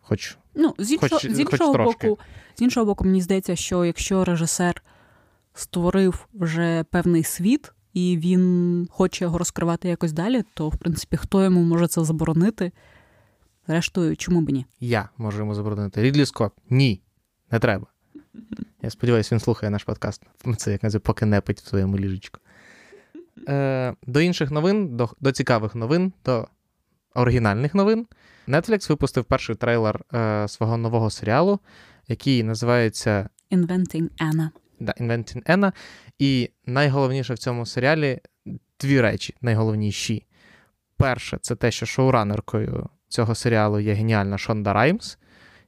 Хоч 0.00 0.38
ну, 0.54 0.74
з 0.78 0.92
іншого, 0.92 1.20
хоч, 1.20 1.30
з 1.32 1.40
іншого 1.40 1.72
хоч 1.72 1.84
боку, 1.84 2.18
з 2.54 2.62
іншого 2.62 2.86
боку, 2.86 3.04
мені 3.04 3.20
здається, 3.20 3.56
що 3.56 3.84
якщо 3.84 4.24
режисер 4.24 4.82
створив 5.54 6.26
вже 6.34 6.84
певний 6.90 7.22
світ, 7.22 7.72
і 7.92 8.18
він 8.18 8.88
хоче 8.90 9.24
його 9.24 9.38
розкривати 9.38 9.88
якось 9.88 10.12
далі, 10.12 10.44
то, 10.54 10.68
в 10.68 10.76
принципі, 10.76 11.16
хто 11.16 11.44
йому 11.44 11.62
може 11.62 11.86
це 11.86 12.04
заборонити? 12.04 12.72
Зрештою, 13.66 14.16
чому 14.16 14.40
б 14.40 14.50
ні? 14.50 14.66
Я 14.80 15.08
можу 15.18 15.38
йому 15.38 15.54
заборонити. 15.54 16.02
Рідлі 16.02 16.26
Скотт, 16.26 16.52
ні, 16.70 17.02
не 17.50 17.58
треба. 17.58 17.86
Я 18.82 18.90
сподіваюся, 18.90 19.34
він 19.34 19.40
слухає 19.40 19.70
наш 19.70 19.84
подкаст. 19.84 20.22
Це 20.56 20.72
як 20.72 20.82
називає, 20.82 21.02
поки 21.04 21.26
не 21.26 21.40
пить 21.40 21.60
в 21.60 21.66
своєму 21.66 21.98
ліжечку. 21.98 22.40
Е, 23.48 23.94
До 24.06 24.20
інших 24.20 24.50
новин, 24.50 24.96
до 24.96 25.10
до 25.20 25.32
цікавих 25.32 25.74
новин, 25.74 26.12
до 26.24 26.48
оригінальних 27.14 27.74
новин. 27.74 28.06
Netflix 28.48 28.88
випустив 28.88 29.24
перший 29.24 29.56
трейлер 29.56 30.00
е, 30.14 30.48
свого 30.48 30.76
нового 30.76 31.10
серіалу, 31.10 31.60
який 32.08 32.42
називається 32.42 33.28
Inventing 33.50 34.08
Anna. 34.20 34.48
Да, 34.80 34.94
Inventing 35.00 35.42
Anna. 35.50 35.72
І 36.18 36.50
найголовніше 36.66 37.34
в 37.34 37.38
цьому 37.38 37.66
серіалі 37.66 38.20
дві 38.80 39.00
речі, 39.00 39.34
найголовніші. 39.40 40.26
Перше, 40.96 41.38
це 41.40 41.56
те, 41.56 41.70
що 41.70 41.86
шоуранеркою 41.86 42.88
цього 43.08 43.34
серіалу 43.34 43.80
є 43.80 43.92
геніальна 43.92 44.38
Шонда 44.38 44.72
Раймс, 44.72 45.18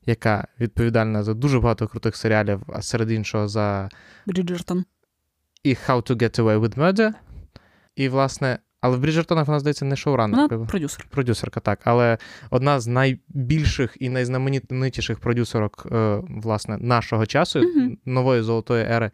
яка 0.06 0.48
відповідальна 0.60 1.22
за 1.22 1.34
дуже 1.34 1.60
багато 1.60 1.88
крутих 1.88 2.16
серіалів, 2.16 2.60
а 2.72 2.82
серед 2.82 3.10
іншого 3.10 3.48
за 3.48 3.88
Бріджертон. 4.26 4.84
і 5.62 5.70
How 5.74 6.10
to 6.10 6.16
Get 6.16 6.40
Away 6.40 6.58
with 6.60 6.78
Murder. 6.78 7.12
І, 7.96 8.08
власне, 8.08 8.58
але 8.80 8.96
в 8.96 9.00
Бріджертонах 9.00 9.46
вона, 9.46 9.60
здається, 9.60 9.84
не 9.84 9.96
шоуранеркою. 9.96 10.58
Вона 10.60 10.70
продюсер. 10.70 11.06
Продюсерка, 11.10 11.60
так. 11.60 11.80
Але 11.84 12.18
одна 12.50 12.80
з 12.80 12.86
найбільших 12.86 13.96
і 14.00 14.08
найзнаменитіших 14.08 15.18
продюсерок, 15.18 15.86
е, 15.92 16.22
власне, 16.28 16.78
нашого 16.78 17.26
часу, 17.26 17.60
Мгм. 17.62 17.98
нової 18.04 18.42
золотої 18.42 18.84
ери 18.84 19.10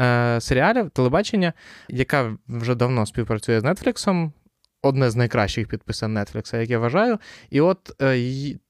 е, 0.00 0.38
серіалів, 0.40 0.90
телебачення, 0.90 1.52
яка 1.88 2.36
вже 2.48 2.74
давно 2.74 3.06
співпрацює 3.06 3.60
з 3.60 3.74
Нетфліксом. 3.74 4.32
Одне 4.82 5.10
з 5.10 5.16
найкращих 5.16 5.68
підписань 5.68 6.18
Netflix, 6.18 6.60
як 6.60 6.70
я 6.70 6.78
вважаю. 6.78 7.18
І 7.50 7.60
от 7.60 8.02
е, 8.02 8.18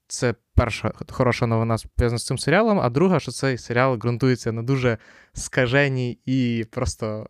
це 0.09 0.35
перша 0.55 0.91
хороша 1.09 1.47
новина 1.47 1.77
пов'язана 1.95 2.19
з 2.19 2.25
цим 2.25 2.37
серіалом, 2.37 2.79
а 2.79 2.89
друга, 2.89 3.19
що 3.19 3.31
цей 3.31 3.57
серіал 3.57 3.95
ґрунтується 3.95 4.51
на 4.51 4.63
дуже 4.63 4.97
скаженій 5.33 6.19
і 6.25 6.65
просто 6.71 7.29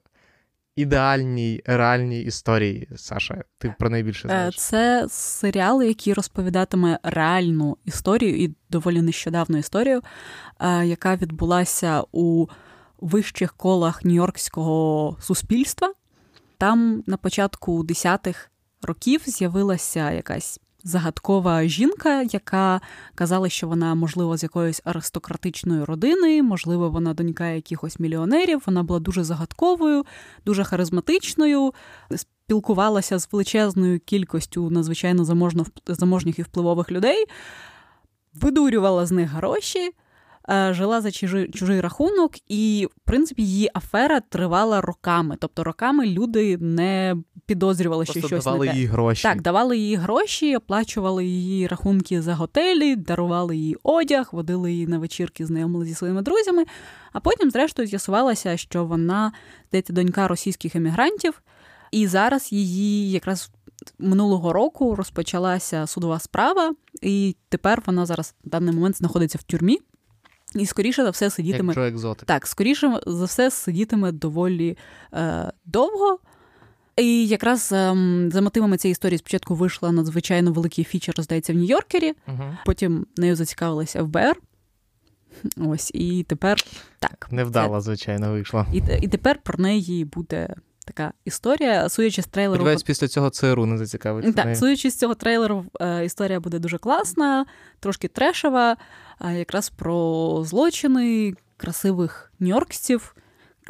ідеальній, 0.76 1.62
реальній 1.66 2.22
історії. 2.22 2.90
Саша, 2.96 3.44
ти 3.58 3.76
про 3.80 3.90
неї 3.90 4.04
більше 4.04 4.28
Е, 4.28 4.30
знаєш. 4.30 4.56
Це 4.56 5.08
серіал, 5.10 5.84
який 5.84 6.14
розповідатиме 6.14 7.00
реальну 7.04 7.78
історію 7.86 8.44
і 8.44 8.56
доволі 8.70 9.02
нещодавну 9.02 9.58
історію, 9.58 10.02
е, 10.60 10.86
яка 10.86 11.16
відбулася 11.16 12.04
у 12.12 12.48
вищих 13.00 13.54
колах 13.54 14.06
нью-йоркського 14.06 15.22
суспільства. 15.22 15.94
Там 16.58 17.04
на 17.08 17.18
початку 17.18 17.84
десятих 17.84 18.52
років 18.82 19.22
з'явилася 19.26 20.12
якась 20.12 20.60
загадкова 20.90 21.64
жінка, 21.64 22.22
яка 22.22 22.82
казала, 23.16 23.50
що 23.50 23.68
вона, 23.68 23.96
можливо, 23.96 24.38
з 24.38 24.44
якоїсь 24.44 24.82
аристократичної 24.84 25.84
родини, 25.84 26.44
можливо, 26.44 26.90
вона 26.90 27.14
донька 27.14 27.48
якихось 27.48 28.00
мільйонерів. 28.00 28.64
Вона 28.66 28.84
була 28.84 29.00
дуже 29.00 29.24
загадковою, 29.24 30.06
дуже 30.46 30.64
харизматичною, 30.64 31.74
спілкувалася 32.16 33.20
з 33.20 33.30
величезною 33.32 34.00
кількістю 34.00 34.70
надзвичайно 34.70 35.26
заможно, 35.26 35.66
заможніх 35.88 36.40
і 36.40 36.42
впливових 36.42 36.92
людей, 36.92 37.26
видурювала 38.34 39.06
з 39.06 39.12
них 39.12 39.30
гроші. 39.30 39.92
Е, 40.50 40.74
Жила 40.74 41.02
за 41.02 41.12
чужий, 41.12 41.52
чужий 41.52 41.82
рахунок, 41.82 42.32
і, 42.48 42.88
в 42.98 43.00
принципі, 43.06 43.44
її 43.44 43.70
афера 43.74 44.20
тривала 44.20 44.82
роками. 44.82 45.38
Тобто, 45.40 45.64
роками 45.64 46.06
люди 46.06 46.58
не 46.58 47.16
підозрювали, 47.46 48.06
що 48.06 48.14
Просто 48.14 48.28
щось 48.28 48.44
давали 48.46 48.66
не 48.66 48.72
те. 48.72 48.78
їй 48.78 48.86
гроші. 48.86 49.24
Так, 49.24 49.42
давали 49.42 49.78
їй 49.78 49.96
гроші, 49.96 50.56
оплачували 50.56 51.26
її 51.26 51.68
рахунки 51.68 52.22
за 52.22 52.36
готелі, 52.36 52.96
дарували 52.96 53.58
їй 53.58 53.78
одяг, 53.84 54.30
водили 54.32 54.72
її 54.72 54.88
на 54.88 54.98
вечірки, 54.98 55.46
знайомили 55.46 55.86
зі 55.86 55.94
своїми 55.96 56.22
друзями. 56.22 56.66
А 57.14 57.20
потім, 57.20 57.52
зрештою, 57.52 57.88
з'ясувалося, 57.88 58.58
що 58.58 58.86
вона, 58.86 59.32
здається, 59.70 59.94
донька 59.94 60.28
російських 60.28 60.76
емігрантів, 60.76 61.42
і 61.92 62.08
зараз 62.08 62.52
її 62.52 63.12
якраз 63.12 63.52
минулого 64.00 64.54
року 64.54 64.96
розпочалася 64.96 65.88
судова 65.88 66.20
справа, 66.20 66.74
і 67.02 67.36
тепер 67.50 67.84
вона 67.86 68.06
зараз 68.06 68.36
в 68.46 68.50
даний 68.50 68.76
момент 68.76 68.98
знаходиться 68.98 69.38
в 69.38 69.44
тюрмі. 69.44 69.80
І 70.56 70.66
скоріше 70.66 71.04
за 71.04 71.10
все 71.10 71.30
сидітиме. 71.30 71.74
Як 71.78 71.94
Екзотик. 71.94 72.26
Так, 72.26 72.48
скоріше 72.48 73.00
за 73.08 73.26
все 73.26 73.52
сидітиме 73.52 74.12
доволі 74.12 74.78
е, 75.14 75.52
довго. 75.66 76.20
І 76.98 77.28
якраз 77.28 77.72
ем, 77.72 78.30
за 78.32 78.42
мотивами 78.42 78.78
цієї 78.78 78.92
історії 78.92 79.18
спочатку 79.18 79.56
вийшла 79.56 79.92
надзвичайно 79.92 80.52
великий 80.52 80.84
фічер, 80.84 81.16
здається, 81.18 81.54
в 81.54 81.56
Нью-Йоркері. 81.56 82.14
Угу. 82.28 82.44
Потім 82.66 83.06
нею 83.18 83.36
зацікавилися 83.36 84.04
ФБР. 84.04 84.36
Ось, 85.58 85.92
і 85.94 86.26
тепер 86.30 86.58
так. 87.00 87.28
Невдало, 87.32 87.82
звичайно, 87.82 88.32
вийшло. 88.32 88.66
І, 88.74 88.82
і 89.02 89.08
тепер 89.08 89.40
про 89.44 89.64
неї 89.64 90.06
буде 90.06 90.56
така 90.86 91.14
історія. 91.26 91.90
Судячи 91.90 92.22
з 92.22 92.28
трейлеру. 92.28 92.56
Сподіваюсь, 92.56 92.84
після 92.84 93.08
цього 93.08 93.30
ЦРУ 93.30 93.66
не 93.66 93.78
зацікавиться. 93.78 94.34
Так, 94.34 94.46
нею. 94.46 94.58
судячи 94.58 94.92
з 94.92 94.98
цього 94.98 95.16
трейлеру, 95.16 95.66
е, 95.82 96.06
історія 96.06 96.40
буде 96.40 96.60
дуже 96.60 96.78
класна, 96.78 97.46
трошки 97.80 98.08
трешева, 98.08 98.78
якраз 99.20 99.70
про 99.70 100.44
злочини 100.46 101.34
красивих 101.58 102.32
нью-йоркців, 102.40 103.16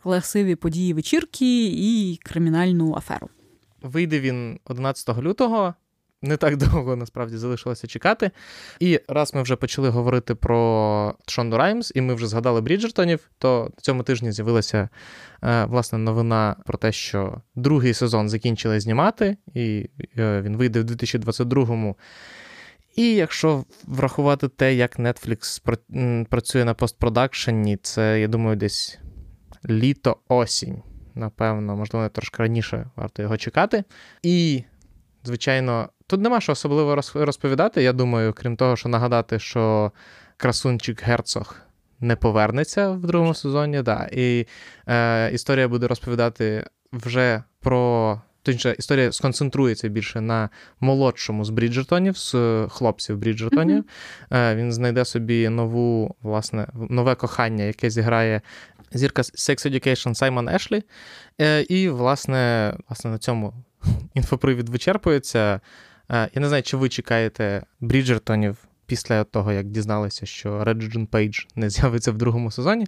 красиві 0.04 0.56
події 0.56 0.94
вечірки 0.94 1.66
і 1.66 2.20
кримінальну 2.24 2.96
аферу. 2.96 3.30
Вийде 3.82 4.20
він 4.20 4.60
11 4.66 5.18
лютого. 5.18 5.74
Не 6.22 6.38
так 6.38 6.58
довго 6.58 6.96
насправді 6.96 7.38
залишилося 7.38 7.88
чекати. 7.88 8.32
І 8.80 9.00
раз 9.08 9.34
ми 9.34 9.42
вже 9.42 9.56
почали 9.56 9.90
говорити 9.90 10.36
про 10.36 11.16
Шонду 11.28 11.58
Раймс, 11.58 11.92
і 11.96 12.02
ми 12.02 12.14
вже 12.14 12.28
згадали 12.28 12.62
Бріджертонів, 12.62 13.30
то 13.38 13.72
цьому 13.82 14.04
тижні 14.04 14.32
з'явилася 14.32 14.90
е, 15.44 15.66
власне 15.66 15.98
новина 15.98 16.56
про 16.66 16.78
те, 16.78 16.92
що 16.92 17.42
другий 17.56 17.94
сезон 17.94 18.30
закінчили 18.30 18.80
знімати, 18.80 19.38
і 19.54 19.90
е, 20.18 20.42
він 20.42 20.58
вийде 20.58 20.82
в 20.82 20.84
2022-му. 20.84 21.96
І 22.96 23.14
якщо 23.14 23.64
врахувати 23.88 24.48
те, 24.48 24.76
як 24.76 25.00
Netflix 25.00 25.62
працює 26.26 26.66
на 26.66 26.74
постпродакшені, 26.74 27.78
це, 27.78 28.22
я 28.22 28.28
думаю, 28.28 28.56
десь 28.56 29.00
літо-осінь. 29.70 30.82
Напевно, 31.16 31.76
можливо, 31.76 32.10
трошки 32.10 32.44
раніше 32.44 32.90
варто 32.96 33.22
його 33.22 33.38
чекати. 33.38 33.84
І, 34.24 34.64
звичайно, 35.24 35.90
тут 36.08 36.22
нема 36.22 36.42
що 36.42 36.52
особливо 36.52 37.02
розповідати. 37.14 37.84
Я 37.84 37.94
думаю, 37.94 38.34
крім 38.34 38.56
того, 38.56 38.76
що 38.76 38.90
нагадати, 38.90 39.40
що 39.40 39.92
красунчик 40.38 41.04
Герцог 41.04 41.56
не 42.00 42.16
повернеться 42.16 42.90
в 42.90 43.02
другому 43.02 43.34
сезоні. 43.34 43.82
Да. 43.82 44.10
І 44.12 44.48
е, 44.88 45.32
історія 45.32 45.68
буде 45.68 45.88
розповідати 45.88 46.66
вже 46.94 47.44
про. 47.60 48.22
Точніше, 48.44 48.76
історія 48.80 49.12
сконцентрується 49.12 49.88
більше 49.88 50.22
на 50.22 50.50
молодшому 50.80 51.46
з 51.46 51.50
Бріджертонів, 51.50 52.18
з 52.18 52.36
е, 52.36 52.68
хлопців 52.70 53.18
Бріджертонів. 53.18 53.84
Е, 54.32 54.56
Він 54.56 54.74
знайде 54.74 55.06
собі 55.06 55.50
нову, 55.50 56.16
власне, 56.22 56.68
нове 56.90 57.16
кохання, 57.16 57.64
яке 57.64 57.90
зіграє 57.90 58.42
зірка 58.92 59.22
Sex 59.22 59.72
Education 59.72 60.16
Сімон 60.16 60.50
Ешлі. 60.50 60.84
Е, 61.42 61.62
І, 61.62 61.90
власне, 61.90 62.74
власне, 62.90 63.12
на 63.12 63.18
цьому 63.18 63.54
інфопривід 64.14 64.70
вичерпується. 64.70 65.62
Я 66.12 66.42
не 66.42 66.48
знаю, 66.48 66.64
чи 66.64 66.78
ви 66.78 66.90
чекаєте 66.90 67.64
Бріджертонів 67.80 68.69
після 68.90 69.24
того, 69.24 69.52
як 69.52 69.68
дізналися, 69.68 70.26
що 70.26 70.64
Реджин 70.64 71.08
Пейдж 71.08 71.40
не 71.56 71.70
з'явиться 71.70 72.12
в 72.12 72.18
другому 72.18 72.52
сезоні. 72.52 72.88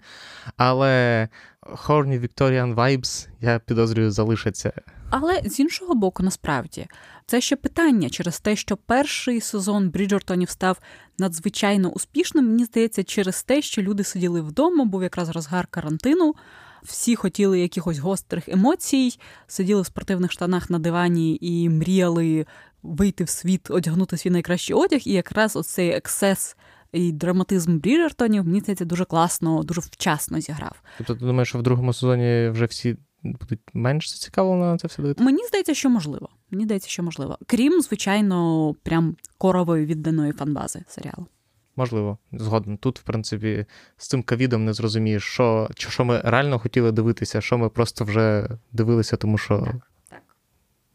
Але 0.58 1.28
Horny 1.62 2.20
Victorian 2.20 2.76
Vibes, 2.76 3.28
я 3.42 3.60
підозрюю, 3.60 4.12
залишаться. 4.12 4.74
Але 5.10 5.42
з 5.46 5.60
іншого 5.60 5.96
боку, 5.96 6.24
насправді, 6.24 6.88
це 7.26 7.42
ще 7.42 7.56
питання 7.56 8.10
через 8.10 8.40
те, 8.40 8.56
що 8.56 8.78
перший 8.78 9.42
сезон 9.42 9.90
Бріджертонів 9.90 10.50
став 10.50 10.78
надзвичайно 11.20 11.90
успішним. 11.90 12.46
Мені 12.46 12.66
здається, 12.66 13.04
через 13.04 13.44
те, 13.44 13.62
що 13.62 13.82
люди 13.82 14.04
сиділи 14.04 14.42
вдома, 14.42 14.86
був 14.86 15.04
якраз 15.04 15.30
розгар 15.30 15.68
карантину. 15.68 16.36
Всі 16.84 17.16
хотіли 17.16 17.60
якихось 17.60 17.98
гострих 17.98 18.50
емоцій, 18.50 19.20
сиділи 19.48 19.82
в 19.82 19.86
спортивних 19.86 20.32
штанах 20.32 20.70
на 20.70 20.80
дивані 20.80 21.38
і 21.42 21.70
мріяли 21.70 22.46
вийти 22.84 23.24
в 23.24 23.30
світ, 23.30 23.72
одягнути 23.72 24.18
свій 24.18 24.30
найкращий 24.30 24.76
одяг. 24.76 25.02
І 25.06 25.14
якраз 25.14 25.56
оцей 25.56 25.90
ексес 25.90 26.58
і 26.92 27.12
драматизм 27.12 27.80
Бріджертонів, 27.80 28.46
мені 28.46 28.60
здається, 28.60 28.86
дуже 28.86 29.06
класно, 29.06 29.64
дуже 29.64 29.82
вчасно 29.82 30.40
зіграв. 30.40 30.82
Тобто, 30.98 31.16
ти 31.16 31.26
думаєш, 31.26 31.50
що 31.50 31.58
в 31.58 31.64
другому 31.64 31.94
сезоні 31.94 32.50
вже 32.50 32.66
всі 32.66 32.98
будуть 33.24 33.60
менш 33.74 34.12
зацікавлені 34.12 34.62
на 34.62 34.78
це 34.78 34.88
все 34.88 35.02
дивитися? 35.02 35.26
Мені 35.26 35.44
здається, 35.48 35.74
що 35.74 35.90
можливо. 35.90 36.30
Мені 36.52 36.64
здається, 36.64 36.90
що 36.90 37.04
можливо. 37.04 37.38
Крім, 37.48 37.82
звичайно, 37.82 38.76
прям 38.84 39.16
корової 39.38 39.86
відданої 39.86 40.32
фанбази 40.32 40.84
серіалу. 40.88 41.28
Можливо, 41.76 42.18
згоден. 42.32 42.78
Тут, 42.78 43.00
в 43.00 43.04
принципі, 43.04 43.66
з 43.98 44.08
цим 44.08 44.24
ковідом 44.24 44.66
не 44.66 44.74
зрозумієш, 44.74 45.24
що, 45.24 45.70
що 45.76 46.06
ми 46.06 46.22
реально 46.24 46.60
хотіли 46.60 46.92
дивитися, 46.92 47.42
що 47.42 47.58
ми 47.58 47.70
просто 47.70 48.06
вже 48.06 48.50
дивилися, 48.72 49.18
тому 49.18 49.38
що 49.38 49.60
Так. 49.60 49.91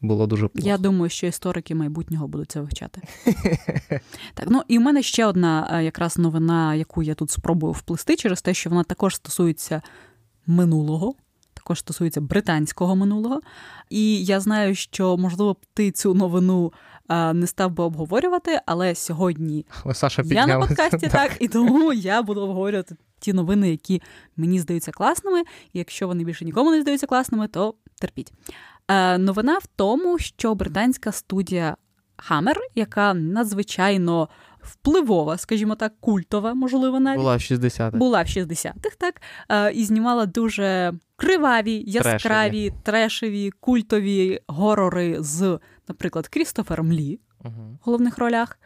Було 0.01 0.27
дуже 0.27 0.47
плохо. 0.47 0.67
Я 0.67 0.77
думаю, 0.77 1.09
що 1.09 1.27
історики 1.27 1.75
майбутнього 1.75 2.27
будуть 2.27 2.51
це 2.51 2.61
вивчати. 2.61 3.01
так, 4.33 4.47
ну 4.47 4.61
і 4.67 4.77
в 4.77 4.81
мене 4.81 5.03
ще 5.03 5.25
одна 5.25 5.69
е, 5.71 5.83
якраз 5.83 6.17
новина, 6.17 6.75
яку 6.75 7.03
я 7.03 7.15
тут 7.15 7.31
спробую 7.31 7.73
вплести, 7.73 8.15
через 8.15 8.41
те, 8.41 8.53
що 8.53 8.69
вона 8.69 8.83
також 8.83 9.15
стосується 9.15 9.81
минулого, 10.47 11.15
також 11.53 11.79
стосується 11.79 12.21
британського 12.21 12.95
минулого. 12.95 13.41
І 13.89 14.25
я 14.25 14.39
знаю, 14.39 14.75
що 14.75 15.17
можливо 15.17 15.53
б 15.53 15.57
ти 15.73 15.91
цю 15.91 16.13
новину 16.13 16.73
не 17.33 17.47
став 17.47 17.71
би 17.71 17.83
обговорювати, 17.83 18.61
але 18.65 18.95
сьогодні 18.95 19.65
але 19.83 19.93
Саша 19.93 20.23
я 20.25 20.47
на 20.47 20.59
подкасті 20.59 20.97
так. 20.97 21.11
так, 21.11 21.37
і 21.39 21.47
тому 21.47 21.93
я 21.93 22.21
буду 22.21 22.41
обговорювати 22.41 22.95
ті 23.19 23.33
новини, 23.33 23.69
які 23.69 24.01
мені 24.37 24.59
здаються 24.59 24.91
класними. 24.91 25.41
І 25.73 25.79
якщо 25.79 26.07
вони 26.07 26.23
більше 26.23 26.45
нікому 26.45 26.71
не 26.71 26.81
здаються 26.81 27.07
класними, 27.07 27.47
то 27.47 27.73
терпіть. 27.99 28.33
Е, 28.87 29.17
Новина 29.17 29.57
в 29.57 29.65
тому, 29.75 30.19
що 30.19 30.55
британська 30.55 31.11
студія 31.11 31.77
Hammer, 32.29 32.55
яка 32.75 33.13
надзвичайно 33.13 34.29
впливова, 34.61 35.37
скажімо 35.37 35.75
так, 35.75 35.93
культова, 35.99 36.53
можливо, 36.53 36.99
навіть 36.99 37.19
була 37.19 37.35
в 37.35 37.39
60-х. 37.39 37.97
Була 37.97 38.21
в 38.21 38.25
60-х, 38.25 38.95
так 38.97 39.21
е, 39.49 39.71
і 39.71 39.85
знімала 39.85 40.25
дуже 40.25 40.93
криваві, 41.15 41.83
яскраві, 41.87 42.19
трешеві, 42.21 42.73
трешеві 42.83 43.51
культові 43.59 44.39
горори 44.47 45.17
з, 45.19 45.59
наприклад, 45.87 46.27
Крістофером 46.27 46.91
Лі 46.91 47.19
угу. 47.45 47.53
в 47.81 47.85
головних 47.85 48.17
ролях. 48.17 48.59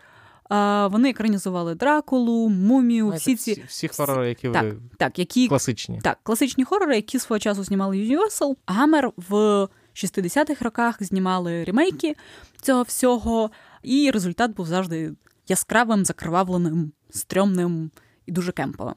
Вони 0.91 1.09
екранізували 1.09 1.75
Дракулу, 1.75 2.49
мумію, 2.49 3.05
Знаєте, 3.05 3.33
всі 3.33 3.35
ці 3.55 3.63
всі 3.67 3.87
хорори, 3.87 4.29
які 4.29 4.49
так, 4.49 4.63
ви 4.63 4.77
так, 4.97 5.19
які 5.19 5.47
класичні. 5.47 5.99
Так, 6.03 6.17
класичні 6.23 6.63
хорори, 6.63 6.95
які 6.95 7.19
свого 7.19 7.39
часу 7.39 7.63
знімали 7.63 7.97
Universal. 7.97 8.55
Гамер 8.67 9.11
в 9.29 9.67
60-х 9.93 10.65
роках 10.65 11.03
знімали 11.03 11.63
ремейки 11.63 12.15
цього 12.61 12.83
всього, 12.83 13.51
і 13.83 14.11
результат 14.11 14.55
був 14.55 14.65
завжди 14.65 15.13
яскравим, 15.47 16.05
закривавленим, 16.05 16.91
стрьомним 17.09 17.91
і 18.25 18.31
дуже 18.31 18.51
кемповим. 18.51 18.95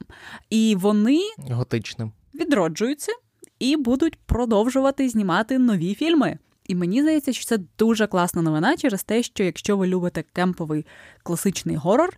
І 0.49 0.75
вони 0.79 1.21
готичним 1.51 2.11
відроджуються 2.33 3.11
і 3.59 3.77
будуть 3.77 4.15
продовжувати 4.15 5.09
знімати 5.09 5.59
нові 5.59 5.95
фільми. 5.95 6.37
І 6.67 6.75
мені 6.75 7.01
здається, 7.01 7.33
що 7.33 7.45
це 7.45 7.57
дуже 7.77 8.07
класна 8.07 8.41
новина 8.41 8.77
через 8.77 9.03
те, 9.03 9.23
що 9.23 9.43
якщо 9.43 9.77
ви 9.77 9.87
любите 9.87 10.23
кемповий 10.33 10.85
класичний 11.23 11.75
горор, 11.75 12.17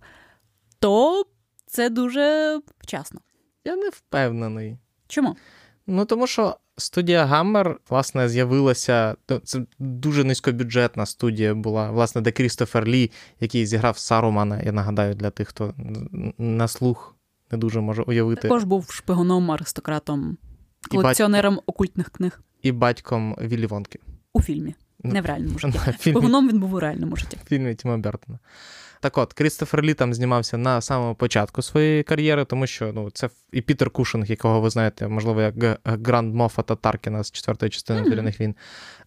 то 0.79 1.25
це 1.65 1.89
дуже 1.89 2.59
вчасно. 2.79 3.21
Я 3.65 3.75
не 3.75 3.89
впевнений. 3.89 4.77
Чому? 5.07 5.35
Ну 5.87 6.05
тому 6.05 6.27
що 6.27 6.57
студія 6.77 7.25
Гаммер, 7.25 7.79
власне, 7.89 8.29
з'явилася. 8.29 9.15
Це 9.43 9.61
дуже 9.79 10.23
низькобюджетна 10.23 11.05
студія 11.05 11.53
була, 11.53 11.91
власне, 11.91 12.21
де 12.21 12.31
Крістофер 12.31 12.87
Лі, 12.87 13.11
який 13.39 13.65
зіграв 13.65 13.97
Сарумана, 13.97 14.61
я 14.61 14.71
нагадаю, 14.71 15.15
для 15.15 15.29
тих, 15.29 15.47
хто 15.47 15.73
на 16.37 16.67
слух 16.67 17.15
не 17.51 17.57
дуже 17.57 17.81
може 17.81 18.01
уявити. 18.01 18.41
Також 18.41 18.63
був 18.63 18.91
шпигуном, 18.91 19.51
аристократом, 19.51 20.37
колекціонером 20.89 21.55
батько, 21.55 21.71
окультних 21.71 22.09
книг. 22.09 22.41
І 22.61 22.71
батьком 22.71 23.35
Віллі 23.41 23.65
Вонки. 23.65 23.99
У 24.33 24.41
фільмі, 24.41 24.75
ну, 25.03 25.13
не 25.13 25.21
в 25.21 25.25
реальному 25.25 25.59
житті. 25.59 25.79
Шпигуном 25.99 26.49
він 26.49 26.59
був 26.59 26.73
у 26.73 26.79
реальному 26.79 27.15
житті. 27.15 27.37
В 27.45 27.47
фільмі 27.49 27.75
Тіма 27.75 27.97
Бертона. 27.97 28.39
Так 29.01 29.17
от, 29.17 29.33
Крістофер 29.33 29.83
Лі 29.83 29.93
там 29.93 30.13
знімався 30.13 30.57
на 30.57 30.81
самому 30.81 31.15
початку 31.15 31.61
своєї 31.61 32.03
кар'єри, 32.03 32.45
тому 32.45 32.67
що 32.67 32.91
ну, 32.93 33.09
це 33.11 33.29
і 33.51 33.61
Пітер 33.61 33.89
Кушинг, 33.89 34.25
якого 34.25 34.61
ви 34.61 34.69
знаєте, 34.69 35.07
можливо, 35.07 35.41
як 35.41 35.79
Гранд 35.85 36.35
мофа 36.35 36.61
та 36.61 36.75
Таркіна 36.75 37.23
з 37.23 37.31
четвертої 37.31 37.69
частини 37.69 38.01
mm-hmm. 38.01 38.41
Війн. 38.41 38.55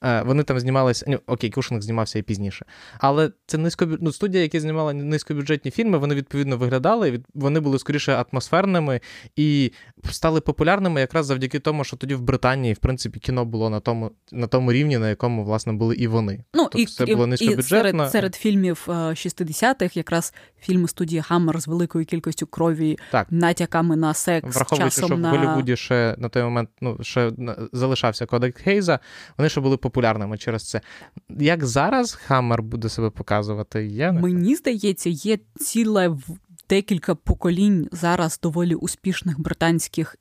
Е, 0.05 0.23
вони 0.23 0.43
там 0.43 0.61
знімалися. 0.61 1.05
Ні, 1.09 1.15
ну, 1.15 1.21
окей, 1.35 1.51
Кушинг 1.51 1.83
знімався 1.83 2.19
і 2.19 2.23
пізніше. 2.23 2.67
Але 2.99 3.31
це 3.47 3.59
низько 3.59 3.87
ну, 4.01 4.13
студія, 4.13 4.43
яка 4.43 4.61
знімала 4.61 4.93
низькобюджетні 4.93 5.71
фільми, 5.71 5.99
вони 5.99 6.15
відповідно 6.15 6.57
виглядали, 6.57 7.21
вони 7.35 7.61
були 7.61 7.79
скоріше 7.79 8.25
атмосферними 8.33 9.01
і 9.37 9.73
стали 10.11 10.41
популярними 10.41 11.01
якраз 11.01 11.27
завдяки 11.27 11.59
тому, 11.59 11.85
що 11.85 11.97
тоді 11.97 12.15
в 12.15 12.21
Британії, 12.21 12.75
в 12.75 12.79
принципі, 12.79 13.21
кіно 13.21 13.45
було 13.45 13.71
на 13.71 13.81
тому 13.81 14.11
на 14.33 14.47
тому 14.47 14.73
рівні, 14.73 14.99
на 14.99 15.09
якому 15.09 15.45
власне 15.45 15.73
були 15.73 15.95
і 15.95 16.07
вони. 16.07 16.45
Ну, 16.55 16.63
тобто 16.63 16.79
і, 16.79 16.87
це 16.87 17.07
було 17.07 17.27
низькобюджетно. 17.27 17.89
І 17.89 17.93
серед, 17.93 18.11
серед 18.11 18.35
фільмів 18.35 18.89
е, 18.89 19.17
60 19.17 19.80
80-х 19.81 19.97
якраз 19.97 20.35
фільми 20.61 20.89
студії 20.89 21.23
Хаммер 21.23 21.61
з 21.61 21.69
великою 21.69 22.05
кількістю 22.05 22.47
крові, 22.47 22.99
так. 23.11 23.27
натяками 23.31 23.97
на 23.97 24.15
секс. 24.15 24.57
Враховуючи, 24.57 24.95
часом 24.95 25.09
що 25.09 25.19
на... 25.19 25.33
в 25.33 25.37
Голлівуді 25.37 25.77
ще 25.77 26.15
на 26.19 26.29
той 26.29 26.43
момент 26.43 26.71
ну, 26.81 26.99
ще 27.01 27.33
залишався 27.73 28.27
кодек 28.27 28.59
Хейза, 28.59 28.99
вони 29.39 29.49
ще 29.49 29.61
були 29.61 29.77
популярними 29.77 30.39
через 30.39 30.69
це. 30.69 30.81
Як 31.29 31.65
зараз 31.65 32.15
Хаммер 32.15 32.63
буде 32.63 32.89
себе 32.89 33.11
показувати? 33.11 33.87
Я 33.87 34.13
не... 34.13 34.21
Мені 34.21 34.57
здається, 34.57 35.11
є 35.11 35.39
ціле 35.61 36.17
декілька 36.69 37.15
поколінь 37.15 37.89
зараз 37.93 38.41
доволі 38.43 38.75
успішних 38.75 39.41
британських 39.41 40.17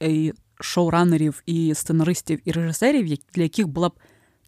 шоуранерів 0.62 1.44
і 1.46 1.76
сценаристів 1.76 2.40
і 2.46 2.52
режисерів, 2.52 3.18
для 3.34 3.44
яких 3.44 3.68
була 3.68 3.90
б 3.90 3.94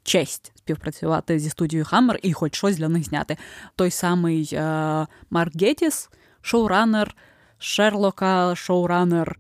честь 0.04 0.52
співпрацювати 0.56 1.40
зі 1.40 1.50
студією 1.50 1.86
Хаммер 1.86 2.20
і 2.22 2.34
хоч 2.34 2.56
щось 2.56 2.78
для 2.78 2.90
них 2.90 3.04
зняти. 3.04 3.38
Той 3.76 3.92
самий 3.92 4.50
е, 4.54 5.08
Марк 5.30 5.56
Геттіс, 5.62 6.10
шоуранер 6.42 7.16
Шерлока, 7.58 8.56
шоуранер 8.56 9.40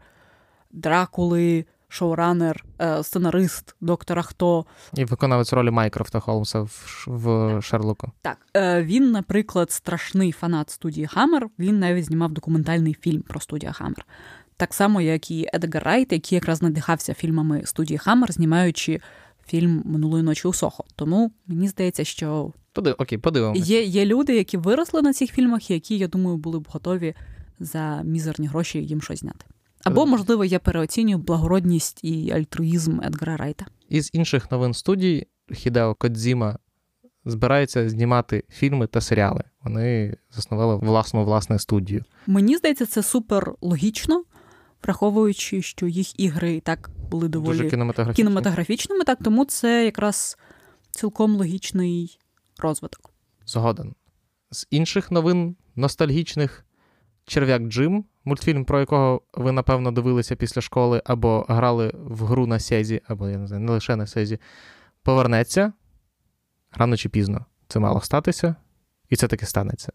Дракули, 0.71 1.65
шоуранер, 1.87 2.65
е, 2.81 3.03
сценарист 3.03 3.75
доктора 3.81 4.21
Хто. 4.21 4.65
І 4.93 5.05
виконавець 5.05 5.53
ролі 5.53 5.71
Майкрофта 5.71 6.19
Холмса 6.19 6.61
в, 6.61 6.69
в 7.07 7.61
Шерлоку. 7.61 8.11
Так, 8.21 8.37
е, 8.57 8.83
він, 8.83 9.11
наприклад, 9.11 9.71
страшний 9.71 10.31
фанат 10.31 10.69
студії 10.69 11.07
Хаммер. 11.07 11.49
Він 11.59 11.79
навіть 11.79 12.05
знімав 12.05 12.31
документальний 12.31 12.93
фільм 12.93 13.21
про 13.21 13.39
студію 13.39 13.73
Хаммер. 13.73 14.05
Так 14.57 14.73
само, 14.73 15.01
як 15.01 15.31
і 15.31 15.49
Едгар 15.53 15.83
Райт, 15.83 16.11
який 16.11 16.35
якраз 16.35 16.61
надихався 16.61 17.13
фільмами 17.13 17.61
студії 17.65 17.97
Хаммер, 17.97 18.31
знімаючи 18.31 19.01
фільм 19.51 19.81
минулої 19.85 20.23
ночі 20.23 20.47
у 20.47 20.53
Сохо. 20.53 20.83
Тому 20.95 21.31
мені 21.47 21.67
здається, 21.67 22.03
що 22.03 22.53
Подив... 22.73 22.95
Окей, 22.97 23.17
подивимося. 23.17 23.63
Є 23.63 23.83
є 23.83 24.05
люди, 24.05 24.35
які 24.35 24.57
виросли 24.57 25.01
на 25.01 25.13
цих 25.13 25.31
фільмах, 25.31 25.71
які, 25.71 25.97
я 25.97 26.07
думаю, 26.07 26.37
були 26.37 26.59
б 26.59 26.67
готові 26.71 27.13
за 27.59 28.01
мізерні 28.03 28.47
гроші 28.47 28.83
їм 28.83 29.01
щось 29.01 29.19
зняти. 29.19 29.45
Або, 29.83 30.05
можливо, 30.05 30.45
я 30.45 30.59
переоцінюю 30.59 31.17
благородність 31.17 32.03
і 32.03 32.31
альтруїзм 32.31 33.01
Едгара 33.01 33.37
Райта. 33.37 33.65
Із 33.89 34.09
інших 34.13 34.51
новин 34.51 34.73
студій 34.73 35.27
Хідео 35.53 35.95
Кодзіма 35.95 36.57
збирається 37.25 37.89
знімати 37.89 38.43
фільми 38.49 38.87
та 38.87 39.01
серіали. 39.01 39.43
Вони 39.61 40.17
заснували 40.31 40.75
власну 40.75 41.25
власну 41.25 41.59
студію. 41.59 42.03
Мені 42.27 42.57
здається, 42.57 42.85
це 42.85 43.03
супер 43.03 43.53
логічно, 43.61 44.23
враховуючи, 44.83 45.61
що 45.61 45.87
їх 45.87 46.19
ігри 46.19 46.55
і 46.55 46.59
так 46.59 46.89
були 47.11 47.27
доволі 47.27 47.57
Дуже 47.57 47.69
кінематографічні. 47.69 48.23
кінематографічними, 48.23 49.03
так 49.03 49.19
тому 49.23 49.45
це 49.45 49.85
якраз 49.85 50.37
цілком 50.91 51.35
логічний 51.35 52.19
розвиток. 52.57 53.13
Згоден. 53.45 53.95
З 54.51 54.67
інших 54.69 55.11
новин 55.11 55.55
ностальгічних 55.75 56.65
Черв'як 57.25 57.61
Джим, 57.61 58.05
мультфільм, 58.25 58.65
про 58.65 58.79
якого 58.79 59.21
ви, 59.33 59.51
напевно, 59.51 59.91
дивилися 59.91 60.35
після 60.35 60.61
школи 60.61 61.01
або 61.05 61.45
грали 61.49 61.91
в 61.93 62.25
гру 62.25 62.47
на 62.47 62.59
Сезі, 62.59 63.01
або 63.07 63.29
я 63.29 63.37
не 63.37 63.47
знаю, 63.47 63.63
не 63.63 63.71
лише 63.71 63.95
на 63.95 64.07
Сезі, 64.07 64.39
повернеться 65.03 65.73
рано 66.71 66.97
чи 66.97 67.09
пізно. 67.09 67.45
Це 67.67 67.79
мало 67.79 68.01
статися, 68.01 68.55
і 69.09 69.15
це 69.15 69.27
таки 69.27 69.45
станеться. 69.45 69.91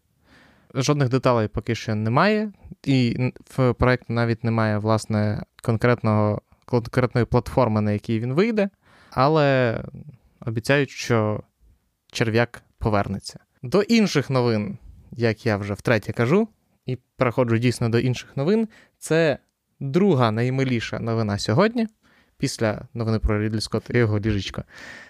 Жодних 0.75 1.09
деталей 1.09 1.47
поки 1.47 1.75
що 1.75 1.95
немає, 1.95 2.51
і 2.83 3.31
в 3.57 3.73
проєкті 3.73 4.13
навіть 4.13 4.43
немає, 4.43 4.77
власне, 4.77 5.43
конкретного, 5.61 6.41
конкретної 6.67 7.25
платформи, 7.25 7.81
на 7.81 7.91
якій 7.91 8.19
він 8.19 8.33
вийде, 8.33 8.69
але 9.11 9.81
обіцяють, 10.45 10.89
що 10.89 11.43
черв'як 12.11 12.63
повернеться. 12.77 13.39
До 13.63 13.81
інших 13.81 14.29
новин, 14.29 14.77
як 15.11 15.45
я 15.45 15.57
вже 15.57 15.73
втретє 15.73 16.13
кажу, 16.13 16.47
і 16.85 16.97
переходжу 17.17 17.57
дійсно 17.57 17.89
до 17.89 17.99
інших 17.99 18.37
новин. 18.37 18.67
Це 18.97 19.37
друга 19.79 20.31
наймиліша 20.31 20.99
новина 20.99 21.37
сьогодні, 21.37 21.87
після 22.37 22.87
новини 22.93 23.19
про 23.19 23.41
Рідлі 23.41 23.61
Скотт 23.61 23.89
і 23.89 23.97
його 23.97 24.19
ліжечко. 24.19 24.63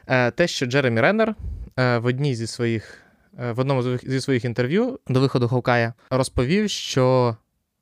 Е, 0.07 0.31
те, 0.31 0.47
що 0.47 0.65
Джеремі 0.65 1.01
Реннер 1.01 1.35
е, 1.79 1.97
в 1.97 2.05
одній 2.05 2.35
зі 2.35 2.47
своїх. 2.47 3.01
Е, 3.39 3.51
в 3.51 3.59
одному 3.59 3.97
зі 3.97 4.21
своїх 4.21 4.45
інтерв'ю 4.45 4.99
до 5.07 5.19
виходу 5.19 5.47
Ховкая 5.47 5.93
розповів, 6.09 6.69
що 6.69 7.35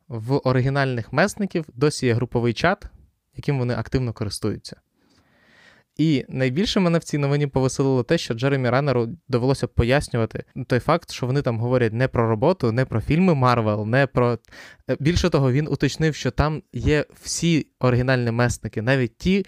в 0.08 0.38
оригінальних 0.38 1.14
месників 1.14 1.66
досі 1.74 2.06
є 2.06 2.14
груповий 2.14 2.54
чат, 2.54 2.86
яким 3.36 3.60
вони 3.60 3.74
активно 3.74 4.13
користуються. 4.13 4.76
І 5.98 6.26
найбільше 6.30 6.80
мене 6.80 6.98
в 6.98 7.04
цій 7.04 7.17
новині 7.17 7.48
повеселило 7.48 8.04
те, 8.04 8.17
що 8.17 8.34
Джеремі 8.34 8.69
Раннеру 8.69 9.10
довелося 9.28 9.67
пояснювати 9.67 10.43
той 10.67 10.80
факт, 10.80 11.12
що 11.12 11.26
вони 11.26 11.41
там 11.41 11.60
говорять 11.60 11.93
не 11.93 12.08
про 12.08 12.30
роботу, 12.30 12.71
не 12.71 12.86
про 12.86 13.02
фільми 13.02 13.36
Марвел, 13.36 13.86
не 13.86 14.08
про. 14.08 14.39
Е, 14.89 14.98
більше 15.00 15.30
того, 15.30 15.52
він 15.52 15.67
уточнив, 15.67 16.15
що 16.15 16.32
там 16.32 16.62
є 16.74 17.06
всі 17.24 17.67
оригінальні 17.80 18.32
месники, 18.32 18.82
навіть 18.82 19.17
ті, 19.17 19.45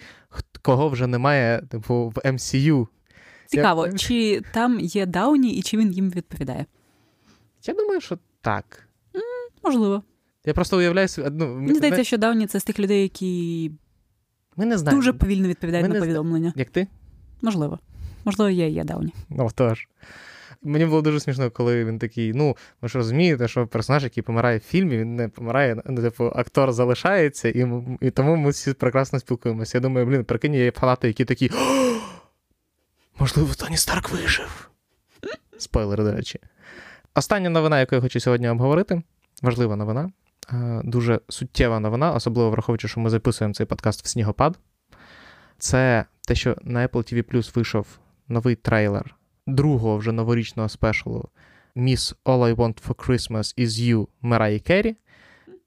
кого 0.62 0.88
вже 0.88 1.06
немає 1.06 1.62
типу, 1.70 2.12
в 2.16 2.18
MCU. 2.28 2.86
Цікаво, 3.46 3.86
Я... 3.86 3.92
чи 3.92 4.42
там 4.54 4.80
є 4.80 5.06
Дауні 5.06 5.52
і 5.54 5.62
чи 5.62 5.76
він 5.76 5.92
їм 5.92 6.10
відповідає? 6.10 6.66
Я 7.66 7.74
думаю, 7.74 8.00
що 8.00 8.18
так. 8.40 8.88
М, 9.16 9.22
можливо. 9.62 10.02
Я 10.48 10.54
просто 10.54 10.76
уявляю. 10.76 11.08
Ну, 11.32 11.54
Мені 11.54 11.74
здається, 11.74 12.04
що 12.04 12.18
Дауні 12.18 12.46
це 12.46 12.60
з 12.60 12.64
тих 12.64 12.78
людей, 12.78 13.02
які 13.02 13.72
Ми 14.56 14.64
не 14.64 14.78
знаємо. 14.78 14.98
Дуже 14.98 15.12
повільно 15.12 15.48
відповідають 15.48 15.88
на 15.88 16.00
повідомлення. 16.00 16.52
Як 16.56 16.70
ти? 16.70 16.86
Можливо. 17.42 17.78
Можливо, 18.24 18.50
є, 18.50 18.68
є 18.68 18.84
давні. 18.84 19.12
Ну, 19.28 19.48
тож. 19.54 19.88
Мені 20.62 20.86
було 20.86 21.02
дуже 21.02 21.20
смішно, 21.20 21.50
коли 21.50 21.84
він 21.84 21.98
такий: 21.98 22.32
ну, 22.34 22.56
ви 22.82 22.88
ж 22.88 22.98
розумієте, 22.98 23.48
що 23.48 23.66
персонаж, 23.66 24.04
який 24.04 24.22
помирає 24.22 24.58
в 24.58 24.60
фільмі, 24.60 24.98
він 24.98 25.16
не 25.16 25.28
помирає, 25.28 25.82
ну, 25.86 26.02
типу, 26.02 26.32
актор 26.34 26.72
залишається, 26.72 27.48
і 27.48 27.66
і 28.00 28.10
тому 28.10 28.36
ми 28.36 28.50
всі 28.50 28.72
прекрасно 28.72 29.20
спілкуємося. 29.20 29.78
Я 29.78 29.82
думаю, 29.82 30.06
блін, 30.06 30.24
прикинь, 30.24 30.54
є 30.54 30.70
фанати, 30.70 31.08
які 31.08 31.24
такі. 31.24 31.50
Можливо, 33.18 33.54
Тоні 33.54 33.76
Старк 33.76 34.10
вижив. 34.10 34.70
Спойлер, 35.58 36.04
до 36.04 36.12
речі. 36.12 36.40
Остання 37.14 37.50
новина, 37.50 37.80
яку 37.80 37.94
я 37.94 38.00
хочу 38.00 38.20
сьогодні 38.20 38.48
обговорити, 38.48 39.02
важлива 39.42 39.76
новина, 39.76 40.10
дуже 40.84 41.20
суттєва 41.28 41.80
новина, 41.80 42.12
особливо 42.12 42.50
враховуючи, 42.50 42.88
що 42.88 43.00
ми 43.00 43.10
записуємо 43.10 43.54
цей 43.54 43.66
подкаст 43.66 44.04
в 44.04 44.08
снігопад. 44.08 44.58
Це 45.58 46.04
те, 46.28 46.34
що 46.34 46.56
на 46.62 46.86
Apple 46.86 47.14
TV 47.14 47.34
Plus 47.34 47.54
вийшов 47.54 47.86
новий 48.28 48.54
трейлер 48.54 49.14
другого 49.46 49.96
вже 49.96 50.12
новорічного 50.12 50.68
спешалу 50.68 51.28
Miss 51.76 52.14
All 52.24 52.54
I 52.54 52.54
Want 52.54 52.88
for 52.88 53.08
Christmas 53.08 53.58
is 53.58 53.68
You 53.68 54.06
Мераї 54.22 54.60
Керрі. 54.60 54.96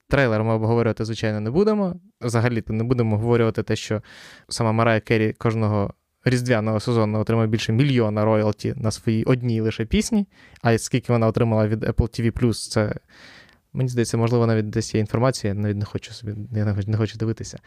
Трейлер 0.08 0.44
ми 0.44 0.52
обговорювати, 0.52 1.04
звичайно, 1.04 1.40
не 1.40 1.50
будемо. 1.50 2.00
Взагалі-то 2.20 2.72
не 2.72 2.84
будемо 2.84 3.14
обговорювати 3.14 3.62
те, 3.62 3.76
що 3.76 4.02
сама 4.48 4.72
Марая 4.72 5.00
Керрі 5.00 5.32
кожного 5.32 5.94
різдвяного 6.24 6.80
сезону 6.80 7.20
отримає 7.20 7.48
більше 7.48 7.72
мільйона 7.72 8.24
роялті 8.24 8.74
на 8.76 8.90
своїй 8.90 9.24
одній 9.24 9.60
лише 9.60 9.84
пісні. 9.84 10.28
А 10.62 10.78
скільки 10.78 11.12
вона 11.12 11.26
отримала 11.26 11.68
від 11.68 11.84
Apple 11.84 12.20
TV 12.20 12.52
це. 12.52 12.94
Мені 13.72 13.88
здається, 13.88 14.16
можливо, 14.16 14.46
навіть 14.46 14.70
десь 14.70 14.94
є 14.94 15.00
інформація, 15.00 15.54
я 15.54 15.60
навіть 15.60 15.76
не 15.76 15.84
хочу 15.84 16.12
собі, 16.12 16.34
я 16.52 16.76
не 16.86 16.96
хочу 16.96 17.18
дивитися. 17.18 17.58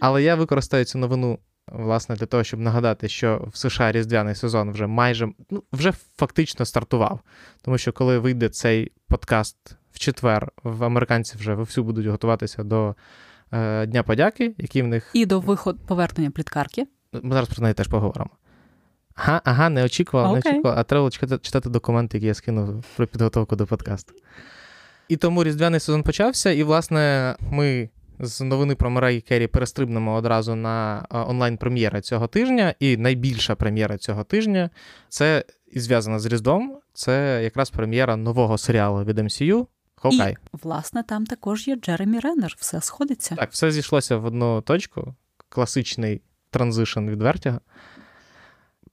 Але 0.00 0.22
я 0.22 0.34
використаю 0.34 0.84
цю 0.84 0.98
новину 0.98 1.38
власне, 1.72 2.16
для 2.16 2.26
того, 2.26 2.44
щоб 2.44 2.60
нагадати, 2.60 3.08
що 3.08 3.48
в 3.52 3.56
США 3.56 3.92
різдвяний 3.92 4.34
сезон 4.34 4.70
вже 4.70 4.86
майже 4.86 5.28
ну, 5.50 5.62
вже 5.72 5.92
фактично 6.16 6.64
стартував. 6.64 7.20
Тому 7.62 7.78
що 7.78 7.92
коли 7.92 8.18
вийде 8.18 8.48
цей 8.48 8.92
подкаст 9.08 9.56
в 9.92 9.98
четвер, 9.98 10.52
в 10.62 10.84
американці 10.84 11.38
вже 11.38 11.54
вовсю 11.54 11.84
будуть 11.84 12.06
готуватися 12.06 12.64
до 12.64 12.94
е, 13.52 13.86
Дня 13.86 14.02
подяки, 14.02 14.54
який 14.58 14.82
в 14.82 14.86
них. 14.86 15.10
І 15.14 15.26
до 15.26 15.40
виходу 15.40 15.78
повернення 15.86 16.30
пліткарки. 16.30 16.86
Ми 17.12 17.34
зараз 17.34 17.48
про 17.48 17.62
неї 17.62 17.74
теж 17.74 17.88
поговоримо. 17.88 18.30
Ага, 19.14 19.40
ага, 19.44 19.68
не 19.68 19.84
очікував, 19.84 20.32
не 20.32 20.38
очікував, 20.38 20.78
а 20.78 20.84
треба 20.84 21.10
читати 21.40 21.70
документи, 21.70 22.16
які 22.16 22.26
я 22.26 22.34
скинув 22.34 22.84
про 22.96 23.06
підготовку 23.06 23.56
до 23.56 23.66
подкасту. 23.66 24.14
І 25.08 25.16
тому 25.16 25.44
різдвяний 25.44 25.80
сезон 25.80 26.02
почався, 26.02 26.50
і, 26.50 26.62
власне, 26.62 27.34
ми 27.50 27.88
з 28.20 28.40
новини 28.40 28.74
про 28.74 28.90
Мерай 28.90 29.20
Керрі 29.20 29.46
перестрибнемо 29.46 30.14
одразу 30.14 30.54
на 30.54 31.06
онлайн-прем'єра 31.10 32.00
цього 32.00 32.26
тижня. 32.26 32.74
І 32.80 32.96
найбільша 32.96 33.54
прем'єра 33.54 33.98
цього 33.98 34.24
тижня 34.24 34.70
це 35.08 35.44
і 35.72 35.80
зв'язана 35.80 36.18
з 36.18 36.26
Різдвом. 36.26 36.78
Це 36.92 37.40
якраз 37.42 37.70
прем'єра 37.70 38.16
нового 38.16 38.58
серіалу 38.58 39.04
від 39.04 39.18
MCU 39.18 39.66
Хокай. 40.00 40.32
І, 40.32 40.56
власне, 40.62 41.02
там 41.02 41.26
також 41.26 41.68
є 41.68 41.76
Джеремі 41.76 42.18
Реннер, 42.18 42.56
все 42.58 42.80
сходиться. 42.80 43.34
Так, 43.34 43.52
все 43.52 43.70
зійшлося 43.70 44.16
в 44.16 44.24
одну 44.24 44.60
точку. 44.60 45.14
Класичний 45.48 46.22
транзишн 46.50 47.00
від 47.00 47.22
Вертіга. 47.22 47.60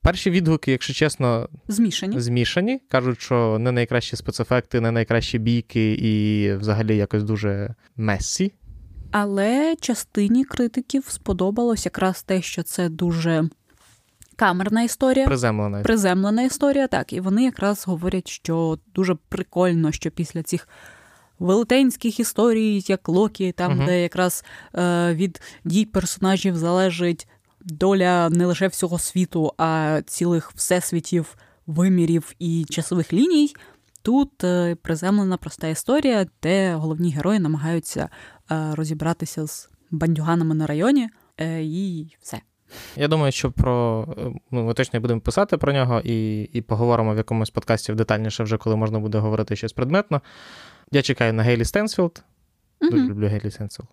Перші 0.06 0.30
відгуки, 0.32 0.72
якщо 0.72 0.94
чесно, 0.94 1.50
змішані. 1.68 2.20
змішані. 2.20 2.82
Кажуть, 2.90 3.22
що 3.22 3.58
не 3.60 3.72
найкращі 3.72 4.16
спецефекти, 4.16 4.82
не 4.82 4.92
найкращі 4.92 5.40
бійки, 5.40 5.94
і 5.94 6.54
взагалі 6.54 6.98
якось 6.98 7.24
дуже 7.24 7.76
месі. 7.96 8.54
Але 9.12 9.76
частині 9.82 10.44
критиків 10.44 11.06
сподобалось 11.08 11.86
якраз 11.86 12.24
те, 12.24 12.42
що 12.42 12.64
це 12.64 12.90
дуже 12.90 13.50
камерна 14.36 14.84
історія, 14.84 15.26
приземлена 15.26 15.82
приземлена 15.82 16.44
історія. 16.44 16.88
Так, 16.88 17.14
і 17.14 17.20
вони 17.20 17.44
якраз 17.44 17.88
говорять, 17.88 18.28
що 18.28 18.80
дуже 18.96 19.16
прикольно, 19.30 19.92
що 19.92 20.12
після 20.12 20.44
цих. 20.44 20.68
Велетенських 21.40 22.20
історій, 22.20 22.84
як 22.88 23.10
Локі, 23.10 23.52
там, 23.52 23.80
uh 23.80 23.86
де 23.86 24.02
якраз 24.02 24.46
е, 24.76 25.14
від 25.14 25.42
дій 25.64 25.86
персонажів 25.86 26.58
залежить 26.58 27.28
доля 27.66 28.30
не 28.30 28.46
лише 28.46 28.68
всього 28.68 29.00
світу, 29.00 29.54
а 29.58 30.02
цілих 30.06 30.52
всесвітів, 30.56 31.38
вимірів 31.68 32.34
і 32.40 32.66
часових 32.70 33.14
ліній. 33.14 33.56
Тут 34.02 34.44
е, 34.44 34.76
приземлена 34.76 35.38
проста 35.38 35.68
історія, 35.68 36.28
де 36.42 36.76
головні 36.76 37.12
герої 37.12 37.40
намагаються 37.40 38.10
Е, 38.52 38.76
розібратися 38.76 39.48
з 39.48 39.70
бандюганами 39.92 40.56
на 40.56 40.68
районі, 40.68 41.10
е, 41.38 41.64
і 41.64 42.16
все. 42.22 42.42
Я 42.96 43.08
думаю, 43.08 43.32
що 43.32 43.52
про 43.52 44.08
ну, 44.52 44.64
ми 44.64 44.74
точно 44.74 45.00
будемо 45.00 45.22
писати 45.22 45.58
про 45.58 45.74
нього 45.74 46.02
і 46.04 46.44
і 46.44 46.62
поговоримо 46.62 47.14
в 47.14 47.18
якомусь 47.18 47.50
подкасті 47.50 47.94
детальніше, 47.94 48.44
вже 48.44 48.58
коли 48.58 48.76
можна 48.76 49.00
буде 49.00 49.18
говорити 49.18 49.56
щось 49.56 49.74
предметно. 49.74 50.22
Я 50.92 51.02
чекаю 51.02 51.34
на 51.34 51.44
Гейлі 51.44 51.66
Стейнфелд. 51.66 52.24
Дуже 52.82 53.04
люблю 53.04 53.28
Гейлі 53.28 53.52
Стейнфелд. 53.52 53.88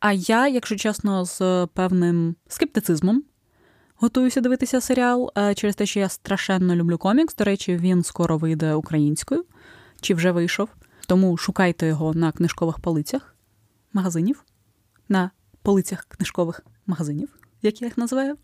А 0.00 0.12
я, 0.12 0.48
якщо 0.48 0.76
чесно, 0.76 1.24
з 1.24 1.66
певним 1.74 2.36
скептицизмом 2.48 3.24
готуюся 3.94 4.40
дивитися 4.40 4.80
серіал 4.80 5.32
е, 5.38 5.54
через 5.54 5.76
те, 5.76 5.86
що 5.86 6.00
я 6.00 6.08
страшенно 6.08 6.74
люблю 6.74 6.98
комікс. 6.98 7.36
До 7.36 7.44
речі, 7.44 7.76
він 7.76 8.02
скоро 8.02 8.38
вийде 8.38 8.74
українською 8.74 9.44
чи 10.00 10.14
вже 10.14 10.30
вийшов. 10.30 10.68
Тому 11.06 11.36
шукайте 11.36 11.86
його 11.86 12.14
на 12.14 12.32
книжкових 12.32 12.78
полицях 12.78 13.36
магазинів, 13.92 14.44
на 15.08 15.30
полицях 15.62 16.04
книжкових 16.04 16.60
магазинів, 16.86 17.28
як 17.62 17.82
я 17.82 17.86
їх 17.86 17.98
називаю. 17.98 18.36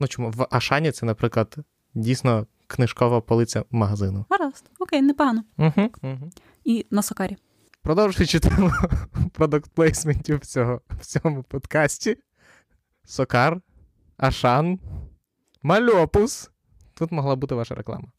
Ну 0.00 0.08
чому? 0.08 0.30
В 0.30 0.46
Ашані 0.50 0.92
це, 0.92 1.06
наприклад, 1.06 1.56
дійсно 1.94 2.46
книжкова 2.66 3.20
полиця 3.20 3.64
магазину. 3.70 4.24
Гаразд, 4.30 4.64
окей, 4.78 5.02
непогано. 5.02 5.44
Угу, 5.58 5.90
угу. 6.02 6.30
І 6.64 6.86
на 6.90 7.02
Сокарі. 7.02 7.36
Продовжуючи 7.82 8.40
тему 8.40 8.72
продакт 9.32 9.70
плейсментів 9.74 10.40
в, 10.44 10.78
цьому 11.00 11.42
подкасті. 11.42 12.16
Сокар, 13.04 13.60
Ашан, 14.16 14.78
Мальопус. 15.62 16.50
Тут 16.94 17.12
могла 17.12 17.36
бути 17.36 17.54
ваша 17.54 17.74
реклама. 17.74 18.12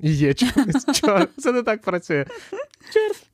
Є 0.00 0.34
чомусь. 0.34 0.84
Це 1.38 1.52
не 1.52 1.62
так 1.62 1.82
працює. 1.82 2.26
Чорт. 2.92 3.28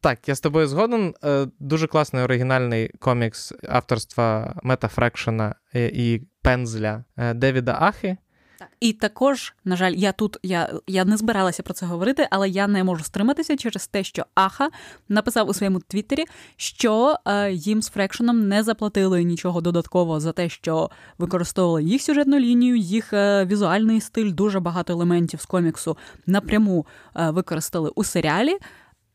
Так, 0.00 0.28
я 0.28 0.34
з 0.34 0.40
тобою 0.40 0.66
згоден. 0.66 1.14
Е, 1.24 1.46
дуже 1.58 1.86
класний 1.86 2.22
оригінальний 2.22 2.88
комікс 2.88 3.52
авторства 3.68 4.56
Мета 4.62 4.88
Фрекшена 4.88 5.54
і 5.74 6.20
Пензля 6.42 7.04
е, 7.16 7.34
Девіда 7.34 7.76
Ахи. 7.80 8.16
Так. 8.64 8.76
І 8.80 8.92
також, 8.92 9.54
на 9.64 9.76
жаль, 9.76 9.92
я 9.92 10.12
тут 10.12 10.36
я 10.42 10.72
я 10.86 11.04
не 11.04 11.16
збиралася 11.16 11.62
про 11.62 11.74
це 11.74 11.86
говорити, 11.86 12.28
але 12.30 12.48
я 12.48 12.66
не 12.66 12.84
можу 12.84 13.04
стриматися 13.04 13.56
через 13.56 13.86
те, 13.86 14.04
що 14.04 14.24
Аха 14.34 14.68
написав 15.08 15.48
у 15.48 15.54
своєму 15.54 15.80
твіттері, 15.80 16.24
що 16.56 17.16
е, 17.26 17.52
їм 17.52 17.82
з 17.82 17.88
Фрекшеном 17.88 18.48
не 18.48 18.62
заплатили 18.62 19.24
нічого 19.24 19.60
додатково 19.60 20.20
за 20.20 20.32
те, 20.32 20.48
що 20.48 20.90
використовували 21.18 21.82
їх 21.82 22.02
сюжетну 22.02 22.38
лінію, 22.38 22.76
їх 22.76 23.12
е, 23.12 23.44
візуальний 23.44 24.00
стиль, 24.00 24.32
дуже 24.32 24.60
багато 24.60 24.92
елементів 24.92 25.40
з 25.40 25.46
коміксу 25.46 25.96
напряму 26.26 26.86
е, 27.16 27.30
використали 27.30 27.90
у 27.94 28.04
серіалі 28.04 28.58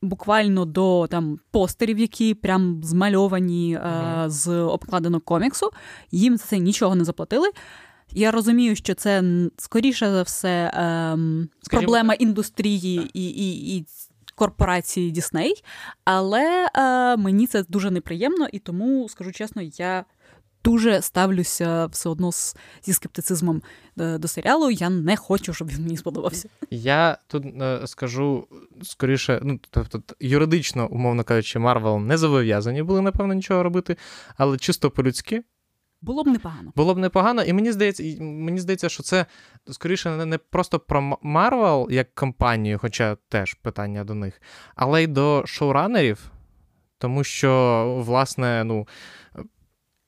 буквально 0.02 0.66
до 0.66 1.08
там 1.08 1.40
постерів, 1.52 2.00
які 2.00 2.34
прям 2.34 2.82
змальовані 2.84 3.78
mm-hmm. 3.78 4.26
е, 4.26 4.30
з 4.30 4.50
обкладинок 4.52 5.24
коміксу. 5.24 5.70
Їм 6.12 6.38
за 6.38 6.46
це 6.46 6.60
нічого 6.60 6.96
не 6.96 7.04
заплатили. 7.04 7.50
Я 8.14 8.32
розумію, 8.32 8.76
що 8.76 8.94
це 8.94 9.24
скоріше 9.58 10.12
за 10.12 10.22
все 10.22 10.50
е, 10.50 10.72
Скажімо... 11.62 11.82
проблема 11.82 12.14
індустрії 12.14 13.12
і, 13.14 13.30
і, 13.30 13.78
і 13.78 13.86
корпорації 14.36 15.12
Дісней, 15.12 15.64
але 16.06 16.70
е, 16.76 17.18
мені 17.18 17.48
це 17.48 17.64
дуже 17.64 17.92
неприємно, 17.92 18.48
і 18.52 18.60
тому, 18.60 19.10
скажу 19.10 19.32
чесно, 19.32 19.62
я 19.62 20.06
дуже 20.64 21.02
ставлюся 21.02 21.86
все 21.86 22.10
одно 22.10 22.32
з, 22.32 22.56
зі 22.84 22.94
скептицизмом 22.94 23.62
е, 24.00 24.18
до 24.18 24.28
серіалу. 24.28 24.72
Я 24.72 24.90
не 24.90 25.18
хочу, 25.18 25.54
щоб 25.54 25.68
він 25.68 25.84
мені 25.84 25.98
сподобався. 25.98 26.50
Я 26.72 27.18
тут 27.28 27.46
е, 27.46 27.82
скажу 27.88 28.48
скоріше, 28.84 29.40
ну 29.44 29.60
тобто 29.70 30.02
юридично, 30.20 30.88
умовно 30.88 31.24
кажучи, 31.24 31.60
Марвел 31.60 32.00
не 32.00 32.18
зобов'язані 32.18 32.84
були, 32.84 33.02
напевно, 33.02 33.34
нічого 33.34 33.64
робити, 33.64 33.98
але 34.38 34.58
чисто 34.58 34.92
по-людськи. 34.92 35.44
Було 36.02 36.24
б 36.24 36.28
непогано. 36.28 36.74
Було 36.76 36.96
б 36.96 36.98
непогано, 36.98 37.44
і 37.44 37.54
мені 37.54 37.72
здається, 37.72 38.24
мені 38.24 38.60
здається, 38.60 38.90
що 38.90 39.04
це 39.04 39.26
скоріше 39.70 40.26
не 40.26 40.38
просто 40.38 40.80
про 40.80 41.18
Марвел 41.22 41.88
як 41.92 42.16
компанію, 42.16 42.80
хоча 42.80 43.18
теж 43.30 43.54
питання 43.54 44.04
до 44.04 44.16
них, 44.16 44.42
але 44.76 45.04
й 45.04 45.08
до 45.08 45.44
шоуранерів, 45.46 46.32
тому 46.98 47.24
що, 47.24 48.04
власне, 48.06 48.64
ну, 48.64 48.88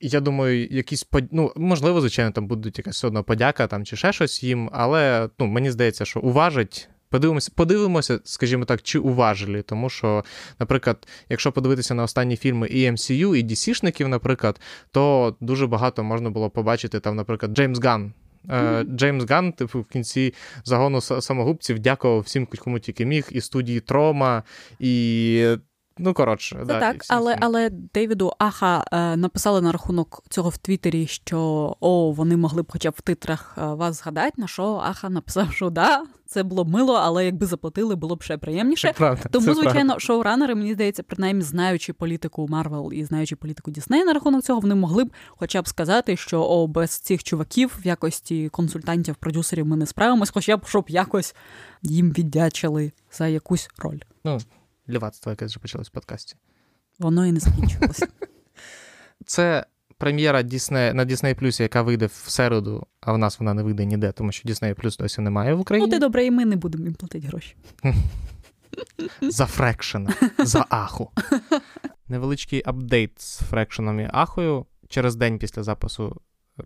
я 0.00 0.20
думаю, 0.20 0.66
якісь 0.66 1.06
ну, 1.30 1.52
можливо, 1.56 2.00
звичайно, 2.00 2.32
там 2.32 2.46
будуть 2.46 2.78
якась 2.78 3.04
одно 3.04 3.24
подяка 3.24 3.66
там 3.66 3.84
чи 3.84 3.96
ще 3.96 4.12
щось 4.12 4.42
їм, 4.42 4.70
але 4.72 5.28
ну, 5.38 5.46
мені 5.46 5.70
здається, 5.70 6.04
що 6.04 6.20
уважить 6.20 6.88
Подивимося, 7.12 7.52
подивимося, 7.54 8.20
скажімо 8.24 8.64
так, 8.64 8.82
чи 8.82 8.98
уважили. 8.98 9.62
Тому 9.62 9.90
що, 9.90 10.24
наприклад, 10.60 11.08
якщо 11.28 11.52
подивитися 11.52 11.94
на 11.94 12.02
останні 12.02 12.36
фільми 12.36 12.66
і 12.66 12.90
MCU, 12.90 13.36
і 13.36 13.44
DC-шників, 13.44 14.06
наприклад, 14.06 14.60
то 14.90 15.36
дуже 15.40 15.66
багато 15.66 16.04
можна 16.04 16.30
було 16.30 16.50
побачити 16.50 17.00
там, 17.00 17.16
наприклад, 17.16 17.52
Джеймс 17.52 17.80
Ган. 17.80 18.12
Mm-hmm. 18.48 18.84
Джеймс 18.84 19.24
Ган, 19.30 19.52
типу, 19.52 19.80
в 19.80 19.84
кінці 19.84 20.34
загону 20.64 21.00
самогубців 21.00 21.78
дякував 21.78 22.20
всім, 22.20 22.48
кому 22.58 22.78
тільки 22.78 23.06
міг, 23.06 23.28
і 23.30 23.40
студії 23.40 23.80
Трома, 23.80 24.42
і 24.80 25.56
Ну, 25.98 26.14
коротше, 26.14 26.56
Це 26.58 26.64
да, 26.64 26.80
так, 26.80 27.02
всі, 27.02 27.12
але 27.14 27.32
всі. 27.32 27.38
але 27.42 27.70
Дейвіду 27.70 28.32
Аха 28.38 28.84
е, 28.92 29.16
написали 29.16 29.60
на 29.60 29.72
рахунок 29.72 30.24
цього 30.28 30.48
в 30.48 30.56
Твіттері, 30.56 31.06
що 31.06 31.76
о, 31.80 32.12
вони 32.12 32.36
могли 32.36 32.62
б 32.62 32.66
хоча 32.68 32.90
б 32.90 32.94
в 32.96 33.00
титрах 33.00 33.54
е, 33.58 33.66
вас 33.66 33.98
згадати, 33.98 34.32
на 34.36 34.46
що 34.46 34.80
Аха 34.84 35.08
написав, 35.08 35.52
що 35.52 35.70
да, 35.70 36.04
це 36.26 36.42
було 36.42 36.64
мило, 36.64 36.94
але 36.94 37.24
якби 37.24 37.46
заплатили, 37.46 37.96
було 37.96 38.16
б 38.16 38.22
ще 38.22 38.38
приємніше. 38.38 38.88
Це 38.88 38.94
правда, 38.94 39.22
Тому, 39.30 39.46
це 39.46 39.54
звичайно, 39.54 39.86
правда. 39.86 39.98
шоуранери, 40.00 40.54
мені 40.54 40.74
здається, 40.74 41.02
принаймні 41.02 41.42
знаючи 41.42 41.92
політику 41.92 42.46
Марвел 42.48 42.92
і 42.92 43.04
знаючи 43.04 43.36
політику 43.36 43.70
Діснея 43.70 44.04
на 44.04 44.12
рахунок 44.12 44.42
цього, 44.42 44.60
вони 44.60 44.74
могли 44.74 45.04
б 45.04 45.12
хоча 45.28 45.62
б 45.62 45.68
сказати, 45.68 46.16
що 46.16 46.42
о, 46.42 46.66
без 46.66 46.90
цих 46.90 47.24
чуваків 47.24 47.78
в 47.82 47.86
якості 47.86 48.48
консультантів, 48.48 49.14
продюсерів 49.14 49.66
ми 49.66 49.76
не 49.76 49.86
справимось, 49.86 50.30
хоча 50.30 50.56
б 50.56 50.66
щоб 50.66 50.84
якось 50.88 51.34
їм 51.82 52.10
віддячили 52.12 52.92
за 53.12 53.26
якусь 53.26 53.70
роль. 53.78 53.98
Ну, 54.24 54.38
Лівацтво, 54.92 55.30
яке 55.30 55.44
вже 55.44 55.58
почалось 55.58 55.88
в 55.88 55.90
подкасті. 55.90 56.36
Воно 56.98 57.26
і 57.26 57.32
не 57.32 57.40
закінчилось. 57.40 58.04
Це 59.26 59.66
прем'єра 59.98 60.42
Disney, 60.42 60.92
на 60.92 61.04
Disney 61.04 61.42
Plus, 61.42 61.62
яка 61.62 61.82
вийде 61.82 62.06
в 62.06 62.12
середу, 62.12 62.86
а 63.00 63.12
в 63.12 63.18
нас 63.18 63.40
вона 63.40 63.54
не 63.54 63.62
вийде 63.62 63.84
ніде, 63.84 64.12
тому 64.12 64.32
що 64.32 64.48
Disney 64.48 64.74
Plus 64.74 64.98
досі 64.98 65.20
немає 65.20 65.54
в 65.54 65.60
Україні. 65.60 65.86
Ну, 65.86 65.92
ти 65.92 65.98
добре, 65.98 66.24
і 66.24 66.30
ми 66.30 66.44
не 66.44 66.56
будемо 66.56 66.84
їм 66.84 66.94
платити 66.94 67.26
гроші. 67.26 67.56
За 69.20 69.46
фрекшена, 69.46 70.14
за 70.38 70.66
аху. 70.68 71.10
Невеличкий 72.08 72.62
апдейт 72.66 73.20
з 73.20 73.38
фрекшеном 73.38 74.00
і 74.00 74.08
ахою. 74.12 74.66
Через 74.88 75.16
день 75.16 75.38
після 75.38 75.62
запису 75.62 76.20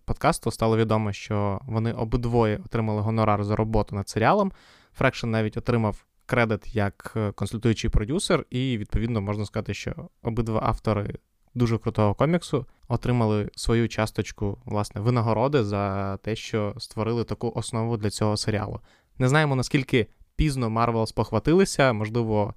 подкасту 0.04 0.50
стало 0.50 0.76
відомо, 0.76 1.12
що 1.12 1.60
вони 1.66 1.92
обидвоє 1.92 2.60
отримали 2.64 3.00
гонорар 3.00 3.44
за 3.44 3.56
роботу 3.56 3.96
над 3.96 4.08
серіалом. 4.08 4.52
Фрекшн 4.94 5.30
навіть 5.30 5.56
отримав 5.56 6.04
кредит 6.26 6.76
як 6.76 7.12
е, 7.16 7.32
консультуючий 7.32 7.90
продюсер, 7.90 8.46
і, 8.50 8.78
відповідно, 8.78 9.20
можна 9.20 9.46
сказати, 9.46 9.74
що 9.74 9.94
обидва 10.22 10.60
автори 10.62 11.14
дуже 11.54 11.78
крутого 11.78 12.14
коміксу 12.14 12.66
отримали 12.88 13.50
свою 13.56 13.88
часточку 13.88 14.58
власне 14.64 15.00
винагороди 15.00 15.64
за 15.64 16.16
те, 16.16 16.36
що 16.36 16.74
створили 16.78 17.24
таку 17.24 17.52
основу 17.54 17.96
для 17.96 18.10
цього 18.10 18.36
серіалу. 18.36 18.80
Не 19.18 19.28
знаємо, 19.28 19.56
наскільки 19.56 20.06
пізно 20.36 20.70
Марвел 20.70 21.06
спохватилися, 21.06 21.92
можливо. 21.92 22.54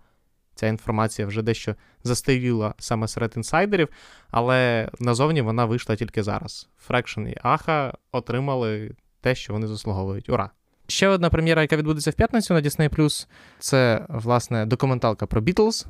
Ця 0.56 0.68
інформація 0.68 1.28
вже 1.28 1.42
дещо 1.42 1.76
застаріла 2.04 2.74
саме 2.78 3.08
серед 3.08 3.34
інсайдерів, 3.38 3.90
але 4.32 4.90
назовні 5.00 5.42
вона 5.42 5.66
вийшла 5.66 5.96
тільки 5.96 6.24
зараз. 6.24 6.70
Фрекшн 6.78 7.28
і 7.28 7.36
Аха 7.44 7.94
отримали 8.12 8.92
те, 9.22 9.36
що 9.36 9.54
вони 9.54 9.68
заслуговують. 9.68 10.30
Ура! 10.30 10.50
Ще 10.90 11.08
одна 11.08 11.30
прем'єра, 11.30 11.62
яка 11.62 11.78
відбудеться 11.78 12.12
в 12.12 12.14
п'ятницю 12.14 12.54
на 12.54 12.62
Disney+, 12.62 13.28
це, 13.60 14.06
власне, 14.10 14.66
документалка 14.66 15.28
про 15.28 15.42
Бітлз 15.42 15.88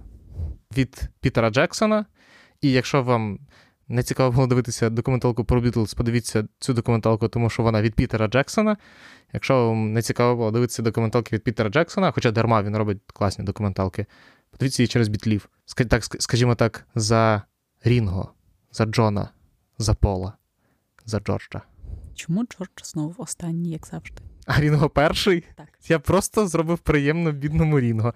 від 0.77 1.09
Пітера 1.21 1.49
Джексона. 1.49 2.05
І 2.61 2.71
якщо 2.71 3.03
вам 3.03 3.39
не 3.87 4.03
цікаво 4.03 4.31
було 4.31 4.47
дивитися 4.47 4.89
документалку 4.89 5.45
про 5.45 5.61
Бітлз, 5.61 5.93
подивіться 5.93 6.47
цю 6.59 6.73
документалку, 6.73 7.27
тому 7.27 7.49
що 7.49 7.63
вона 7.63 7.81
від 7.81 7.95
Пітера 7.95 8.27
Джексона. 8.27 8.77
Якщо 9.33 9.67
вам 9.67 9.93
не 9.93 10.01
цікаво 10.01 10.35
було 10.35 10.51
дивитися 10.51 10.81
документалки 10.81 11.35
від 11.35 11.43
Пітера 11.43 11.69
Джексона, 11.69 12.11
хоча 12.11 12.31
дарма 12.31 12.63
він 12.63 12.77
робить 12.77 12.99
класні 13.13 13.45
документалки, 13.45 14.05
подивіться 14.51 14.83
її 14.83 14.87
через 14.87 15.07
бітлів. 15.07 15.49
Так, 15.89 16.03
скажімо 16.03 16.55
так, 16.55 16.87
за 16.95 17.41
Рінго, 17.83 18.33
за 18.71 18.85
Джона, 18.85 19.29
за 19.77 19.93
Пола, 19.93 20.33
за 21.05 21.19
Джорджа. 21.19 21.61
Чому 22.15 22.43
Джордж 22.43 22.83
знову 22.83 23.15
останній, 23.17 23.69
як 23.69 23.87
завжди? 23.87 24.28
А 24.49 24.61
Рінго 24.61 24.89
перший? 24.89 25.43
Так. 25.55 25.67
Я 25.87 25.99
просто 25.99 26.47
зробив 26.47 26.77
приємно 26.77 27.31
бідному 27.31 27.79
Рінго. 27.79 28.13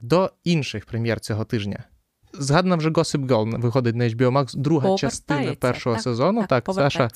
До 0.00 0.32
інших 0.44 0.86
прем'єр 0.86 1.20
цього 1.20 1.44
тижня. 1.44 1.84
Згадана 2.32 2.76
вже 2.76 2.90
Gossip 2.90 3.26
Girl 3.26 3.60
виходить 3.60 3.96
на 3.96 4.04
HBO 4.04 4.30
Max, 4.30 4.56
друга 4.56 4.96
частина 4.96 5.54
першого 5.54 5.96
так, 5.96 6.02
сезону. 6.02 6.46
Так, 6.48 6.68
Саша 6.74 7.10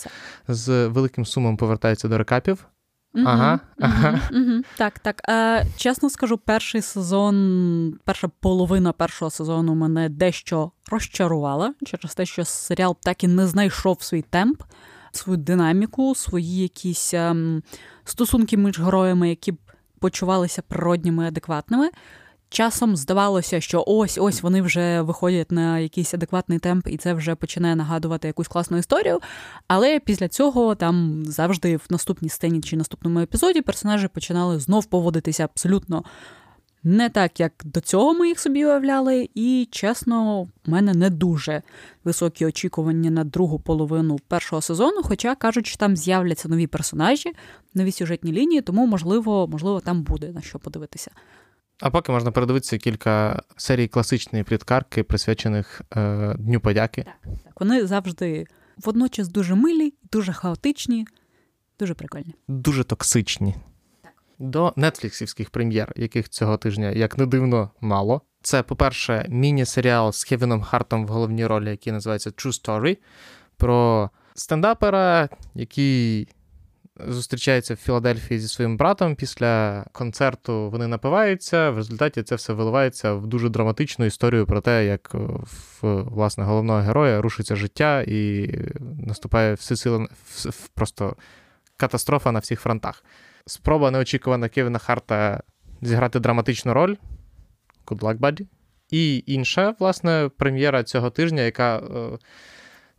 з 0.49 0.87
великим 0.87 1.27
сумом 1.27 1.57
повертається 1.57 2.09
до 2.09 2.19
рекапів. 2.19 2.67
Мгм, 3.15 3.27
Ага, 3.27 3.61
мгм, 3.79 3.93
ага. 3.93 4.21
мгм. 4.33 4.65
Так, 4.77 4.99
так. 4.99 5.29
Е, 5.29 5.67
чесно 5.77 6.11
скажу, 6.11 6.39
перший 6.39 6.83
сезон, 6.83 7.99
перша 8.05 8.29
половина 8.41 8.93
першого 8.93 9.31
сезону 9.31 9.75
мене 9.75 10.09
дещо 10.09 10.71
розчарувала 10.91 11.75
через 11.87 12.15
те, 12.15 12.27
що 12.27 12.45
серіал 12.45 12.97
так 13.03 13.25
і 13.25 13.29
не 13.29 13.47
знайшов 13.47 14.03
свій 14.03 14.23
темп, 14.23 14.63
свою 15.13 15.37
динаміку, 15.37 16.15
свої 16.15 16.57
якісь 16.57 17.15
ем, 17.15 17.63
стосунки 18.05 18.57
між 18.57 18.81
героями, 18.81 19.29
які 19.29 19.53
б 19.53 19.59
почувалися 19.99 20.63
природніми, 20.63 21.29
адекватними. 21.29 21.91
Часом 22.53 22.97
здавалося, 22.97 23.61
що 23.61 23.85
ось 23.87 24.19
ось 24.19 24.43
вони 24.43 24.63
вже 24.63 25.01
виходять 25.01 25.53
на 25.53 25.79
якийсь 25.79 26.15
адекватний 26.15 26.59
темп, 26.59 26.87
і 26.89 26.97
це 26.97 27.15
вже 27.15 27.35
починає 27.35 27.77
нагадувати 27.77 28.27
якусь 28.29 28.49
класну 28.49 28.79
історію. 28.79 29.21
Але 29.69 30.01
після 30.01 30.29
цього 30.29 30.75
там 30.75 31.25
завжди 31.27 31.77
в 31.77 31.87
наступній 31.91 32.29
сцені 32.29 32.61
чи 32.61 32.77
наступному 32.77 33.21
епізоді 33.21 33.63
персонажі 33.63 34.09
починали 34.09 34.61
знов 34.61 34.85
поводитися 34.85 35.45
абсолютно 35.45 36.05
не 36.83 37.09
так, 37.09 37.41
як 37.41 37.53
до 37.65 37.81
цього 37.81 38.15
ми 38.15 38.29
їх 38.29 38.41
собі 38.41 38.65
уявляли. 38.65 39.29
І 39.35 39.69
чесно, 39.71 40.43
в 40.43 40.71
мене 40.71 40.95
не 40.95 41.11
дуже 41.11 41.63
високі 42.05 42.47
очікування 42.47 43.11
на 43.11 43.25
другу 43.25 43.59
половину 43.59 44.19
першого 44.29 44.63
сезону. 44.63 45.03
Хоча 45.03 45.35
кажуть, 45.35 45.67
що 45.67 45.77
там 45.77 45.97
з'являться 45.97 46.49
нові 46.49 46.67
персонажі, 46.67 47.33
нові 47.75 47.93
сюжетні 47.93 48.33
лінії, 48.33 48.61
тому 48.63 48.87
можливо, 48.87 49.49
можливо, 49.49 49.81
там 49.81 50.03
буде 50.03 50.33
на 50.33 50.41
що 50.41 50.59
подивитися. 50.59 51.11
А 51.81 51.91
поки 51.91 52.13
можна 52.13 52.31
передивитися 52.31 52.79
кілька 52.79 53.43
серій 53.57 53.89
класичної 53.89 54.45
пліткарки, 54.45 55.03
присвячених 55.03 55.83
е, 55.97 56.35
Дню 56.39 56.61
подяки. 56.61 57.03
Так, 57.03 57.33
так. 57.45 57.61
Вони 57.61 57.87
завжди 57.87 58.47
водночас 58.77 59.29
дуже 59.29 59.55
милі, 59.55 59.95
дуже 60.13 60.33
хаотичні, 60.33 61.07
дуже 61.79 61.95
прикольні. 61.95 62.35
Дуже 62.49 62.85
токсичні. 62.85 63.55
До 64.41 64.73
нетфліксівських 64.77 65.51
прем'єр, 65.51 65.93
яких 65.97 66.29
цього 66.29 66.57
тижня, 66.57 66.91
як 66.91 67.19
не 67.19 67.27
дивно, 67.27 67.71
мало. 67.81 68.21
Це, 68.43 68.63
по-перше, 68.63 69.27
міні-серіал 69.29 70.13
з 70.13 70.25
Кевіном 70.25 70.63
Хартом 70.63 71.07
в 71.07 71.09
головній 71.09 71.47
ролі, 71.47 71.71
який 71.71 71.93
називається 71.93 72.31
True 72.31 72.65
Story, 72.65 72.99
про 73.57 74.11
стендапера, 74.35 75.29
який 75.55 76.29
зустрічається 77.09 77.75
в 77.75 77.77
Філадельфії 77.77 78.41
зі 78.41 78.49
своїм 78.49 78.77
братом. 78.77 79.15
Після 79.15 79.85
концерту 79.93 80.71
вони 80.71 80.87
напиваються. 80.87 81.71
В 81.71 81.77
результаті 81.77 82.23
це 82.23 82.35
все 82.35 82.53
виливається 82.53 83.13
в 83.13 83.27
дуже 83.27 83.49
драматичну 83.49 84.05
історію 84.05 84.47
про 84.47 84.61
те, 84.61 84.87
як 84.87 85.11
в 85.13 86.03
власне 86.03 86.45
головного 86.45 86.81
героя 86.81 87.23
рушиться 87.23 87.57
життя 87.57 88.05
і 88.07 88.51
наступає 89.07 89.55
всесила 89.55 90.09
просто 90.75 91.17
катастрофа 91.77 92.33
на 92.33 92.39
всіх 92.39 92.61
фронтах. 92.61 93.05
Спроба 93.47 93.91
неочікувана 93.91 94.49
Кевіна 94.49 94.79
Харта 94.79 95.43
зіграти 95.83 96.21
драматичну 96.21 96.75
роль. 96.75 96.97
Good 97.87 97.99
luck, 97.99 98.19
buddy. 98.19 98.47
І 98.91 99.25
інша, 99.27 99.75
власне, 99.79 100.31
прем'єра 100.37 100.83
цього 100.83 101.11
тижня, 101.11 101.43
яка 101.43 101.79
е, 101.79 102.19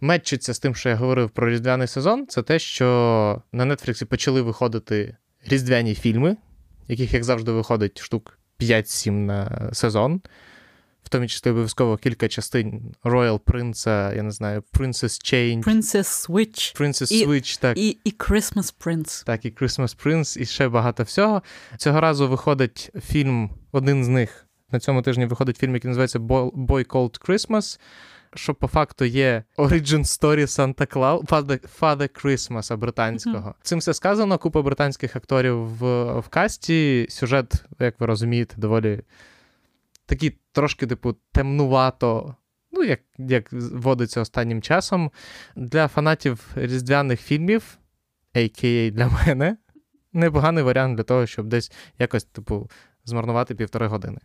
метчиться 0.01 0.53
з 0.53 0.59
тим, 0.59 0.75
що 0.75 0.89
я 0.89 0.95
говорив 0.95 1.29
про 1.29 1.49
різдвяний 1.49 1.87
сезон, 1.87 2.27
це 2.27 2.41
те, 2.41 2.59
що 2.59 3.41
на 3.51 3.75
Нетфліксі 3.75 4.05
почали 4.05 4.41
виходити 4.41 5.17
різдвяні 5.45 5.95
фільми, 5.95 6.37
яких, 6.87 7.13
як 7.13 7.23
завжди, 7.23 7.51
виходить 7.51 8.01
штук 8.01 8.39
5-7 8.59 9.11
на 9.11 9.69
сезон. 9.73 10.21
Тому 11.11 11.27
числі 11.27 11.51
обов'язково 11.51 11.97
кілька 11.97 12.27
частин 12.27 12.95
Royal 13.03 13.39
Prince, 13.39 14.15
я 14.15 14.23
не 14.23 14.31
знаю, 14.31 14.63
Princess 14.73 15.33
Change, 15.33 15.63
Princess 15.63 16.27
Switch. 16.29 16.81
Princess 16.81 17.11
І- 17.13 17.27
Switch, 17.27 17.59
так. 17.61 17.77
І, 17.77 17.97
і 18.03 18.11
Christmas 18.11 18.73
Prince. 18.85 19.25
Так, 19.25 19.45
і 19.45 19.49
Christmas 19.51 20.05
Prince, 20.05 20.39
і 20.39 20.45
ще 20.45 20.69
багато 20.69 21.03
всього. 21.03 21.41
Цього 21.77 22.01
разу 22.01 22.27
виходить 22.27 22.91
фільм, 23.03 23.49
один 23.71 24.05
з 24.05 24.07
них. 24.07 24.47
На 24.71 24.79
цьому 24.79 25.01
тижні 25.01 25.25
виходить 25.25 25.57
фільм, 25.57 25.73
який 25.73 25.89
називається 25.89 26.19
Boy 26.19 26.85
Called 26.87 27.29
Christmas, 27.29 27.79
що 28.35 28.53
по 28.53 28.67
факту 28.67 29.05
є 29.05 29.43
Origin 29.57 30.03
Story 30.03 30.41
Santa 30.41 30.95
Claus, 30.95 31.23
Father, 31.25 31.59
Father 31.79 32.25
Christmas 32.25 32.77
британського. 32.77 33.55
Цим 33.61 33.79
все 33.79 33.93
сказано. 33.93 34.37
Купа 34.37 34.61
британських 34.61 35.15
акторів 35.15 35.57
в, 35.57 36.13
в 36.19 36.27
касті. 36.27 37.07
Сюжет, 37.09 37.53
як 37.79 37.99
ви 37.99 38.05
розумієте, 38.05 38.55
доволі 38.57 39.01
такий 40.05 40.39
трошки, 40.51 40.87
типу, 40.87 41.15
темнувато. 41.31 42.35
Ну, 42.71 42.83
як, 42.83 42.99
як 43.17 43.53
водиться 43.53 44.21
останнім 44.21 44.61
часом. 44.61 45.11
Для 45.55 45.87
фанатів 45.87 46.47
різдвяних 46.55 47.21
фільмів, 47.21 47.77
а.к.а. 48.33 48.89
для 48.89 49.07
мене, 49.07 49.57
непоганий 50.13 50.63
варіант 50.63 50.97
для 50.97 51.03
того, 51.03 51.27
щоб 51.27 51.47
десь 51.47 51.71
якось, 51.99 52.23
типу, 52.23 52.69
змарнувати 53.05 53.55
півтори 53.55 53.87
години. 53.87 54.19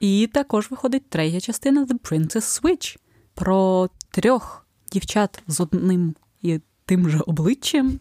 І 0.00 0.30
також 0.32 0.70
виходить 0.70 1.10
третя 1.10 1.40
частина 1.40 1.84
The 1.84 2.00
Princess 2.00 2.62
Switch 2.62 2.98
про 3.34 3.88
трьох 4.10 4.66
дівчат 4.92 5.42
з 5.46 5.60
одним 5.60 6.14
і 6.42 6.60
тим 6.84 7.08
же 7.08 7.18
обличчям, 7.18 8.00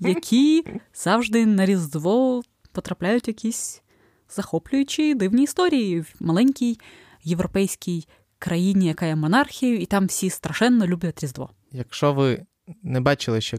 які 0.00 0.64
завжди 0.94 1.46
на 1.46 1.66
Різдво 1.66 2.42
потрапляють 2.72 3.28
якісь 3.28 3.82
захоплюючі 4.30 5.14
дивні 5.14 5.42
історії 5.42 6.00
в 6.00 6.14
маленькій 6.20 6.78
європейській 7.24 8.08
країні, 8.38 8.86
яка 8.86 9.06
є 9.06 9.16
монархією, 9.16 9.80
і 9.80 9.86
там 9.86 10.06
всі 10.06 10.30
страшенно 10.30 10.86
люблять 10.86 11.22
Різдво. 11.22 11.50
Якщо 11.72 12.12
ви 12.12 12.42
не 12.82 13.00
бачили 13.00 13.40
ще 13.40 13.58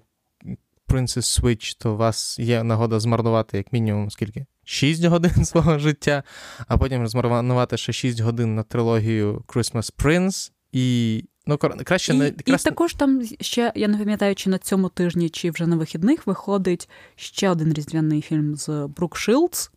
Princess 0.88 1.42
Switch, 1.42 1.76
то 1.80 1.94
у 1.94 1.98
вас 1.98 2.40
є 2.40 2.64
нагода 2.64 3.00
змарнувати 3.00 3.58
як 3.58 3.74
мінімум 3.74 4.12
скільки? 4.12 4.46
6 4.64 5.04
годин 5.06 5.46
свого 5.46 5.80
життя, 5.80 6.24
а 6.68 6.78
потім 6.78 7.08
змарнувати 7.08 7.78
ще 7.78 7.94
6 7.94 8.20
годин 8.20 8.56
на 8.56 8.64
трилогію 8.64 9.44
Christmas 9.48 9.94
Prince. 9.98 10.52
І 10.72 11.24
ну, 11.46 11.58
краще 11.58 12.14
і, 12.14 12.18
не 12.18 12.28
і 12.28 12.58
також 12.58 12.94
там 12.94 13.22
ще, 13.42 13.72
я 13.76 13.88
не 13.88 13.98
пам'ятаю, 13.98 14.36
чи 14.36 14.50
на 14.50 14.58
цьому 14.58 14.90
тижні, 14.90 15.30
чи 15.30 15.52
вже 15.52 15.68
на 15.68 15.76
вихідних 15.76 16.28
виходить 16.28 16.90
ще 17.16 17.50
один 17.50 17.74
різдвяний 17.74 18.22
фільм 18.22 18.56
з 18.56 18.88
Брук 18.96 19.18
Шилдс 19.18 19.72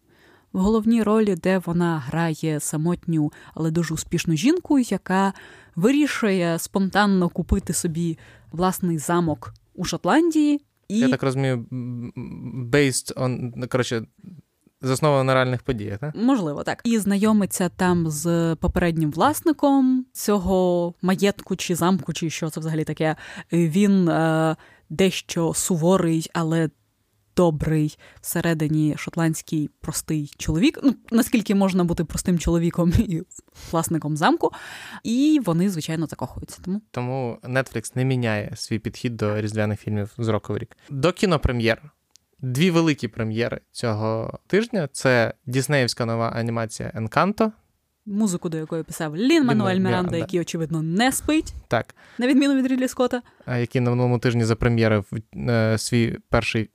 в 0.54 0.58
головній 0.58 1.02
ролі, 1.02 1.34
де 1.34 1.58
вона 1.58 1.98
грає 1.98 2.60
самотню, 2.60 3.32
але 3.54 3.70
дуже 3.70 3.94
успішну 3.94 4.36
жінку, 4.36 4.78
яка 4.78 5.32
вирішує 5.76 6.58
спонтанно 6.58 7.28
купити 7.28 7.72
собі 7.72 8.18
власний 8.52 8.98
замок 8.98 9.54
у 9.74 9.84
Шотландії. 9.84 10.60
І... 10.88 10.98
Я 10.98 11.08
так 11.08 11.22
розумію, 11.22 11.66
based 12.70 13.14
on, 13.14 13.68
коротше, 13.68 14.06
засновано 14.82 15.24
на 15.24 15.34
реальних 15.34 15.62
подіях, 15.62 15.98
так? 15.98 16.14
Можливо, 16.16 16.62
так. 16.62 16.80
І 16.84 16.98
знайомиться 16.98 17.68
там 17.68 18.10
з 18.10 18.56
попереднім 18.60 19.10
власником 19.10 20.06
цього 20.12 20.94
маєтку 21.02 21.56
чи 21.56 21.74
замку, 21.74 22.12
чи 22.12 22.30
що 22.30 22.50
це 22.50 22.60
взагалі 22.60 22.84
таке. 22.84 23.16
Він 23.52 24.08
е, 24.08 24.56
дещо 24.90 25.54
суворий, 25.54 26.30
але 26.34 26.70
добрий 27.36 27.98
всередині 28.20 28.94
шотландський 28.98 29.70
простий 29.80 30.32
чоловік. 30.38 30.78
Ну, 30.82 30.94
наскільки 31.10 31.54
можна 31.54 31.84
бути 31.84 32.04
простим 32.04 32.38
чоловіком 32.38 32.92
і 32.98 33.22
власником 33.72 34.16
замку, 34.16 34.50
і 35.04 35.40
вони, 35.44 35.70
звичайно, 35.70 36.06
закохуються. 36.06 36.58
Тому 36.62 36.80
Тому 36.90 37.38
Netflix 37.42 37.92
не 37.94 38.04
міняє 38.04 38.52
свій 38.56 38.78
підхід 38.78 39.16
до 39.16 39.40
різдвяних 39.40 39.80
фільмів 39.80 40.14
з 40.18 40.28
року 40.28 40.52
в 40.52 40.58
рік. 40.58 40.76
До 40.90 41.12
кінопрем'єр. 41.12 41.82
Дві 42.38 42.70
великі 42.70 43.08
прем'єри 43.08 43.60
цього 43.70 44.38
тижня 44.46 44.88
це 44.92 45.34
Діснеївська 45.46 46.06
нова 46.06 46.28
анімація 46.28 46.92
Encanto. 46.96 47.50
Музику, 48.06 48.48
до 48.48 48.56
якої 48.58 48.82
писав 48.82 49.16
Лін 49.16 49.44
Мануель 49.44 49.78
Міранда, 49.78 50.16
який, 50.16 50.40
очевидно, 50.40 50.82
не 50.82 51.12
спить, 51.12 51.54
так. 51.68 51.94
на 52.18 52.26
відміну 52.26 52.54
від 52.54 52.66
Рідлі 52.66 52.88
Скотта. 52.88 53.22
Який 53.46 53.80
на 53.80 53.90
минулому 53.90 54.18
тижні 54.18 54.44
запрем'єрив 54.44 55.04
е, 55.36 55.78
свій 55.78 56.18
перший 56.28 56.70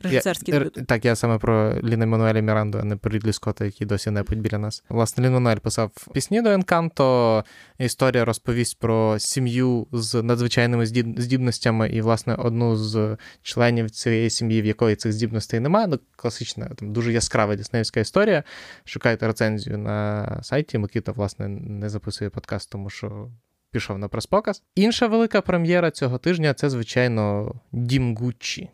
Режисерський 0.00 0.54
я, 0.54 0.58
дебют. 0.58 0.86
Так, 0.86 1.04
я 1.04 1.16
саме 1.16 1.38
про 1.38 1.80
Ліна 1.82 2.06
Мануеля 2.06 2.40
Міранду, 2.40 2.78
а 2.78 2.84
не 2.84 2.96
про 2.96 3.10
Рідлі 3.10 3.32
Скотта, 3.32 3.64
який 3.64 3.86
досі 3.86 4.10
не 4.10 4.22
біля 4.22 4.58
нас. 4.58 4.84
Власне, 4.88 5.24
Лін 5.24 5.32
Мануель 5.32 5.56
писав 5.56 5.90
пісні 6.12 6.42
до 6.42 6.50
Енканто. 6.50 7.44
Історія 7.78 8.24
розповість 8.24 8.78
про 8.78 9.18
сім'ю 9.18 9.86
з 9.92 10.22
надзвичайними 10.22 10.86
здібностями, 10.86 11.88
і, 11.88 12.00
власне, 12.00 12.34
одну 12.34 12.76
з 12.76 13.16
членів 13.42 13.90
цієї 13.90 14.30
сім'ї, 14.30 14.62
в 14.62 14.64
якої 14.64 14.96
цих 14.96 15.12
здібностей 15.12 15.60
немає. 15.60 15.86
Ну, 15.86 15.98
класична, 16.16 16.68
там 16.68 16.92
дуже 16.92 17.12
яскрава 17.12 17.56
діснеївська 17.56 18.00
історія. 18.00 18.42
Шукайте 18.84 19.26
рецензію 19.26 19.78
на 19.78 20.38
сайті. 20.42 20.78
Микита, 20.78 21.12
власне, 21.12 21.48
не 21.48 21.88
записує 21.88 22.30
подкаст, 22.30 22.70
тому 22.70 22.90
що. 22.90 23.28
Пішов 23.70 23.98
на 23.98 24.08
прес-показ. 24.08 24.62
Інша 24.74 25.06
велика 25.06 25.40
прем'єра 25.40 25.90
цього 25.90 26.18
тижня 26.18 26.54
це, 26.54 26.70
звичайно, 26.70 27.54
Дім 27.72 28.16
Гуччі. 28.16 28.70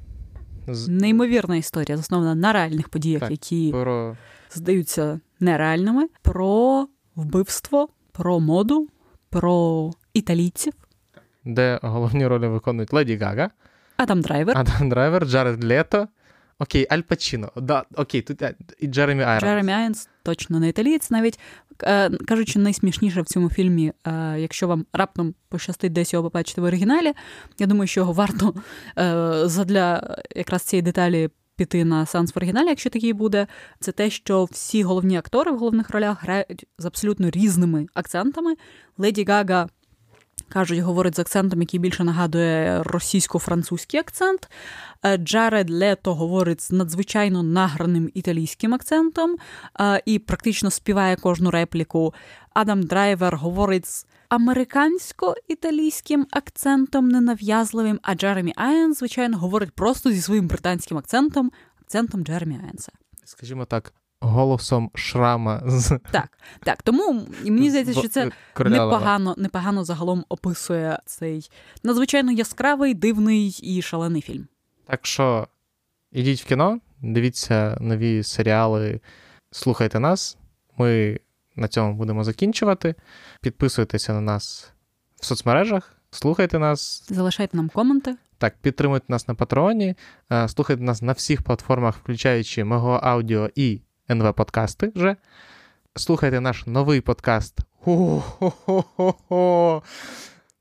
Неймовірна 0.89 1.57
історія, 1.57 1.97
заснована 1.97 2.35
на 2.35 2.53
реальних 2.53 2.89
подіях, 2.89 3.21
так, 3.21 3.31
які 3.31 3.71
про... 3.73 4.17
здаються 4.51 5.21
нереальними, 5.41 6.09
про 6.23 6.87
вбивство, 7.17 7.89
про 8.13 8.41
моду, 8.41 8.89
про 9.31 9.91
італійців, 10.15 10.73
де 11.45 11.81
головні 11.83 12.27
ролі 12.27 12.47
виконують 12.47 12.93
Леді 12.93 13.17
Гага, 13.17 13.51
Адам 13.97 14.21
Драйвер, 14.21 14.59
Адам 14.59 14.89
Драйвер, 14.89 15.27
Джаред 15.27 15.65
Лето. 15.65 16.09
Окей, 16.59 16.87
Аль 16.91 17.01
Пачіно. 17.01 17.53
Да, 17.57 17.85
окей, 17.95 18.23
тут 18.23 18.43
е, 18.43 18.55
і 18.79 18.87
Джеремі 18.87 19.23
Айронс. 19.23 19.43
Джеремі 19.43 19.73
Айронс 19.73 20.09
точно 20.23 20.61
не 20.61 20.69
італієць. 20.69 21.11
Навіть 21.11 21.41
кажучи, 22.27 22.59
найсмішніше 22.59 23.23
в 23.23 23.27
цьому 23.27 23.51
фільмі, 23.51 23.93
е, 24.05 24.37
якщо 24.39 24.69
вам 24.69 24.87
раптом 24.93 25.35
пощастить 25.49 25.93
десь 25.93 26.13
його 26.13 26.31
побачити 26.31 26.61
в 26.61 26.65
оригіналі, 26.65 27.13
я 27.59 27.67
думаю, 27.67 27.87
що 27.87 28.05
варто 28.05 28.55
задля 29.49 30.17
якраз 30.37 30.63
цієї 30.63 30.83
деталі. 30.83 31.29
Піти 31.57 31.85
на 31.85 32.07
сеанс 32.07 32.35
в 32.35 32.39
оригіналі, 32.39 32.69
якщо 32.69 32.91
такий 32.91 33.13
буде, 33.13 33.47
це 33.81 33.93
те, 33.93 34.11
що 34.11 34.45
всі 34.45 34.83
головні 34.83 35.17
актори 35.17 35.51
в 35.51 35.59
головних 35.59 35.91
ролях 35.91 36.23
грають 36.23 36.67
з 36.79 36.85
абсолютно 36.85 37.31
різними 37.31 37.87
акцентами. 37.95 38.55
Леді 38.99 39.25
Гага 39.25 39.69
кажуть, 40.55 40.79
говорить 40.79 41.17
з 41.17 41.19
акцентом, 41.19 41.61
який 41.61 41.81
більше 41.81 42.05
нагадує 42.05 42.83
російсько-французький 42.83 44.01
акцент. 44.01 44.51
Е, 45.05 45.17
Джаред 45.17 45.71
Лето 45.71 46.15
говорить 46.15 46.61
з 46.61 46.73
надзвичайно 46.73 47.43
награним 47.43 48.11
італійським 48.15 48.75
акцентом 48.75 49.37
е, 49.81 50.03
і 50.05 50.19
практично 50.19 50.71
співає 50.71 51.17
кожну 51.17 51.51
репліку. 51.51 52.15
Адам 52.53 52.83
Драйвер 52.83 53.37
говорить 53.37 53.87
з 53.87 54.07
американсько-італійським 54.31 56.25
акцентом 56.31 57.09
ненав'язливим, 57.09 58.01
а 58.03 58.15
Джеремі 58.15 58.53
Айронс, 58.57 58.95
звичайно, 58.95 59.39
говорить 59.39 59.71
просто 59.71 60.11
зі 60.11 60.21
своїм 60.21 60.49
британським 60.49 60.99
акцентом, 60.99 61.53
акцентом 61.81 62.25
Джеремі 62.25 62.61
Айронса. 62.65 62.93
Скажімо 63.25 63.65
так, 63.65 63.93
голосом 64.25 64.91
Шрама. 64.95 65.63
з 65.65 65.99
Так, 66.11 66.39
так. 66.65 66.83
Тому 66.83 67.27
мені 67.45 67.71
здається, 67.71 67.93
що 67.93 68.09
це 68.09 68.31
непогано, 68.59 69.35
непогано 69.39 69.85
загалом 69.85 70.25
описує 70.29 70.99
цей 71.07 71.51
надзвичайно 71.83 72.33
яскравий, 72.33 72.95
дивний 72.95 73.59
і 73.63 73.83
шалений 73.83 74.23
фільм. 74.23 74.47
Так 74.87 75.07
що 75.07 75.49
ідіть 76.13 76.43
в 76.43 76.47
кіно, 76.47 76.81
дивіться 77.03 77.79
нові 77.81 78.23
серіали, 78.23 79.01
слухайте 79.51 80.01
нас. 80.01 80.37
Ми 80.79 81.21
на 81.57 81.69
цьому 81.69 81.95
будемо 81.95 82.25
закінчувати. 82.25 82.95
Підписуйтеся 83.41 84.13
на 84.13 84.21
нас 84.21 84.73
в 85.21 85.25
соцмережах, 85.25 85.93
слухайте 86.11 86.59
нас. 86.59 87.05
Залишайте 87.09 87.57
нам 87.57 87.69
коменти. 87.69 88.17
Так, 88.39 88.57
підтримуйте 88.61 89.05
нас 89.09 89.29
на 89.29 89.35
патреоні, 89.35 89.95
слухайте 90.47 90.83
нас 90.83 91.03
на 91.03 91.13
всіх 91.13 91.43
платформах, 91.43 91.97
включаючи 91.97 92.65
Мого 92.65 93.01
Аудіо 93.03 93.51
і 93.55 93.81
НВ 94.11 94.35
подкасти 94.35 94.93
вже. 94.95 95.17
Слухайте 95.97 96.41
наш 96.41 96.67
новий 96.67 97.01
подкаст. 97.01 97.59
Хо-хо-хо-хо! 97.81 99.33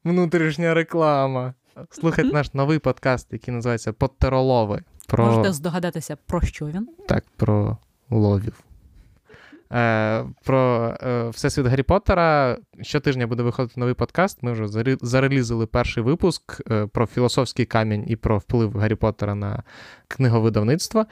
Внутрішня 0.03 0.73
реклама. 0.73 1.53
Слухайте 1.89 2.33
наш 2.33 2.53
новий 2.53 2.79
подкаст, 2.79 3.27
який 3.31 3.53
називається 3.53 3.93
Подтеролови. 3.93 4.83
Про... 5.07 5.25
Можете 5.25 5.53
здогадатися, 5.53 6.15
про 6.15 6.41
що 6.41 6.65
він? 6.65 6.87
Так, 7.07 7.25
про 7.37 7.77
ловів. 8.09 8.63
Е, 9.73 10.25
Про 10.43 10.93
е, 11.01 11.29
Всесвіт 11.29 11.65
Гаррі 11.65 11.83
Поттера. 11.83 12.57
Щотижня 12.81 13.27
буде 13.27 13.43
виходити 13.43 13.79
новий 13.79 13.93
подкаст. 13.93 14.43
Ми 14.43 14.51
вже 14.51 14.67
зарелізили 15.01 15.65
перший 15.65 16.03
випуск 16.03 16.61
е, 16.71 16.87
про 16.87 17.05
філософський 17.05 17.65
камінь 17.65 18.03
і 18.07 18.15
про 18.15 18.37
вплив 18.37 18.77
Гаррі 18.77 18.95
Поттера 18.95 19.35
на 19.35 19.63
книговидавництво. 20.07 21.05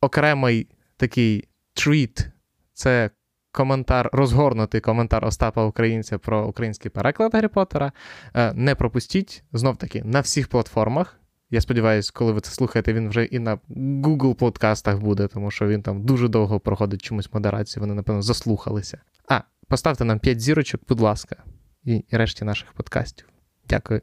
Окремий 0.00 0.68
такий 0.96 1.48
тріт 1.74 2.28
це 2.72 3.10
коментар, 3.52 4.10
розгорнутий 4.12 4.80
коментар 4.80 5.24
Остапа 5.24 5.64
Українця 5.64 6.18
про 6.18 6.46
український 6.46 6.90
переклад 6.90 7.34
Гаррі 7.34 7.48
Поттера. 7.48 7.92
Е, 8.34 8.52
не 8.52 8.74
пропустіть 8.74 9.44
знов 9.52 9.76
таки 9.76 10.02
на 10.04 10.20
всіх 10.20 10.48
платформах. 10.48 11.20
Я 11.50 11.60
сподіваюся, 11.60 12.12
коли 12.14 12.32
ви 12.32 12.40
це 12.40 12.50
слухаєте, 12.50 12.92
він 12.92 13.08
вже 13.08 13.24
і 13.24 13.38
на 13.38 13.58
Google 14.04 14.34
подкастах 14.34 14.98
буде, 14.98 15.28
тому 15.28 15.50
що 15.50 15.68
він 15.68 15.82
там 15.82 16.02
дуже 16.02 16.28
довго 16.28 16.60
проходить 16.60 17.02
чомусь 17.02 17.32
модерацію, 17.32 17.80
вони, 17.80 17.94
напевно, 17.94 18.22
заслухалися. 18.22 18.98
А, 19.28 19.40
поставте 19.68 20.04
нам 20.04 20.18
5 20.18 20.40
зірочок, 20.40 20.80
будь 20.88 21.00
ласка, 21.00 21.36
і 21.84 22.04
решті 22.10 22.44
наших 22.44 22.72
подкастів. 22.72 23.28
Дякую. 23.68 24.00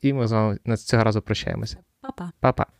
І 0.00 0.12
ми 0.12 0.26
з 0.26 0.32
вами 0.32 0.58
на 0.64 0.76
цього 0.76 1.04
разу 1.04 1.22
прощаємося. 1.22 1.76
Па-па. 2.00 2.32
Па-па. 2.40 2.79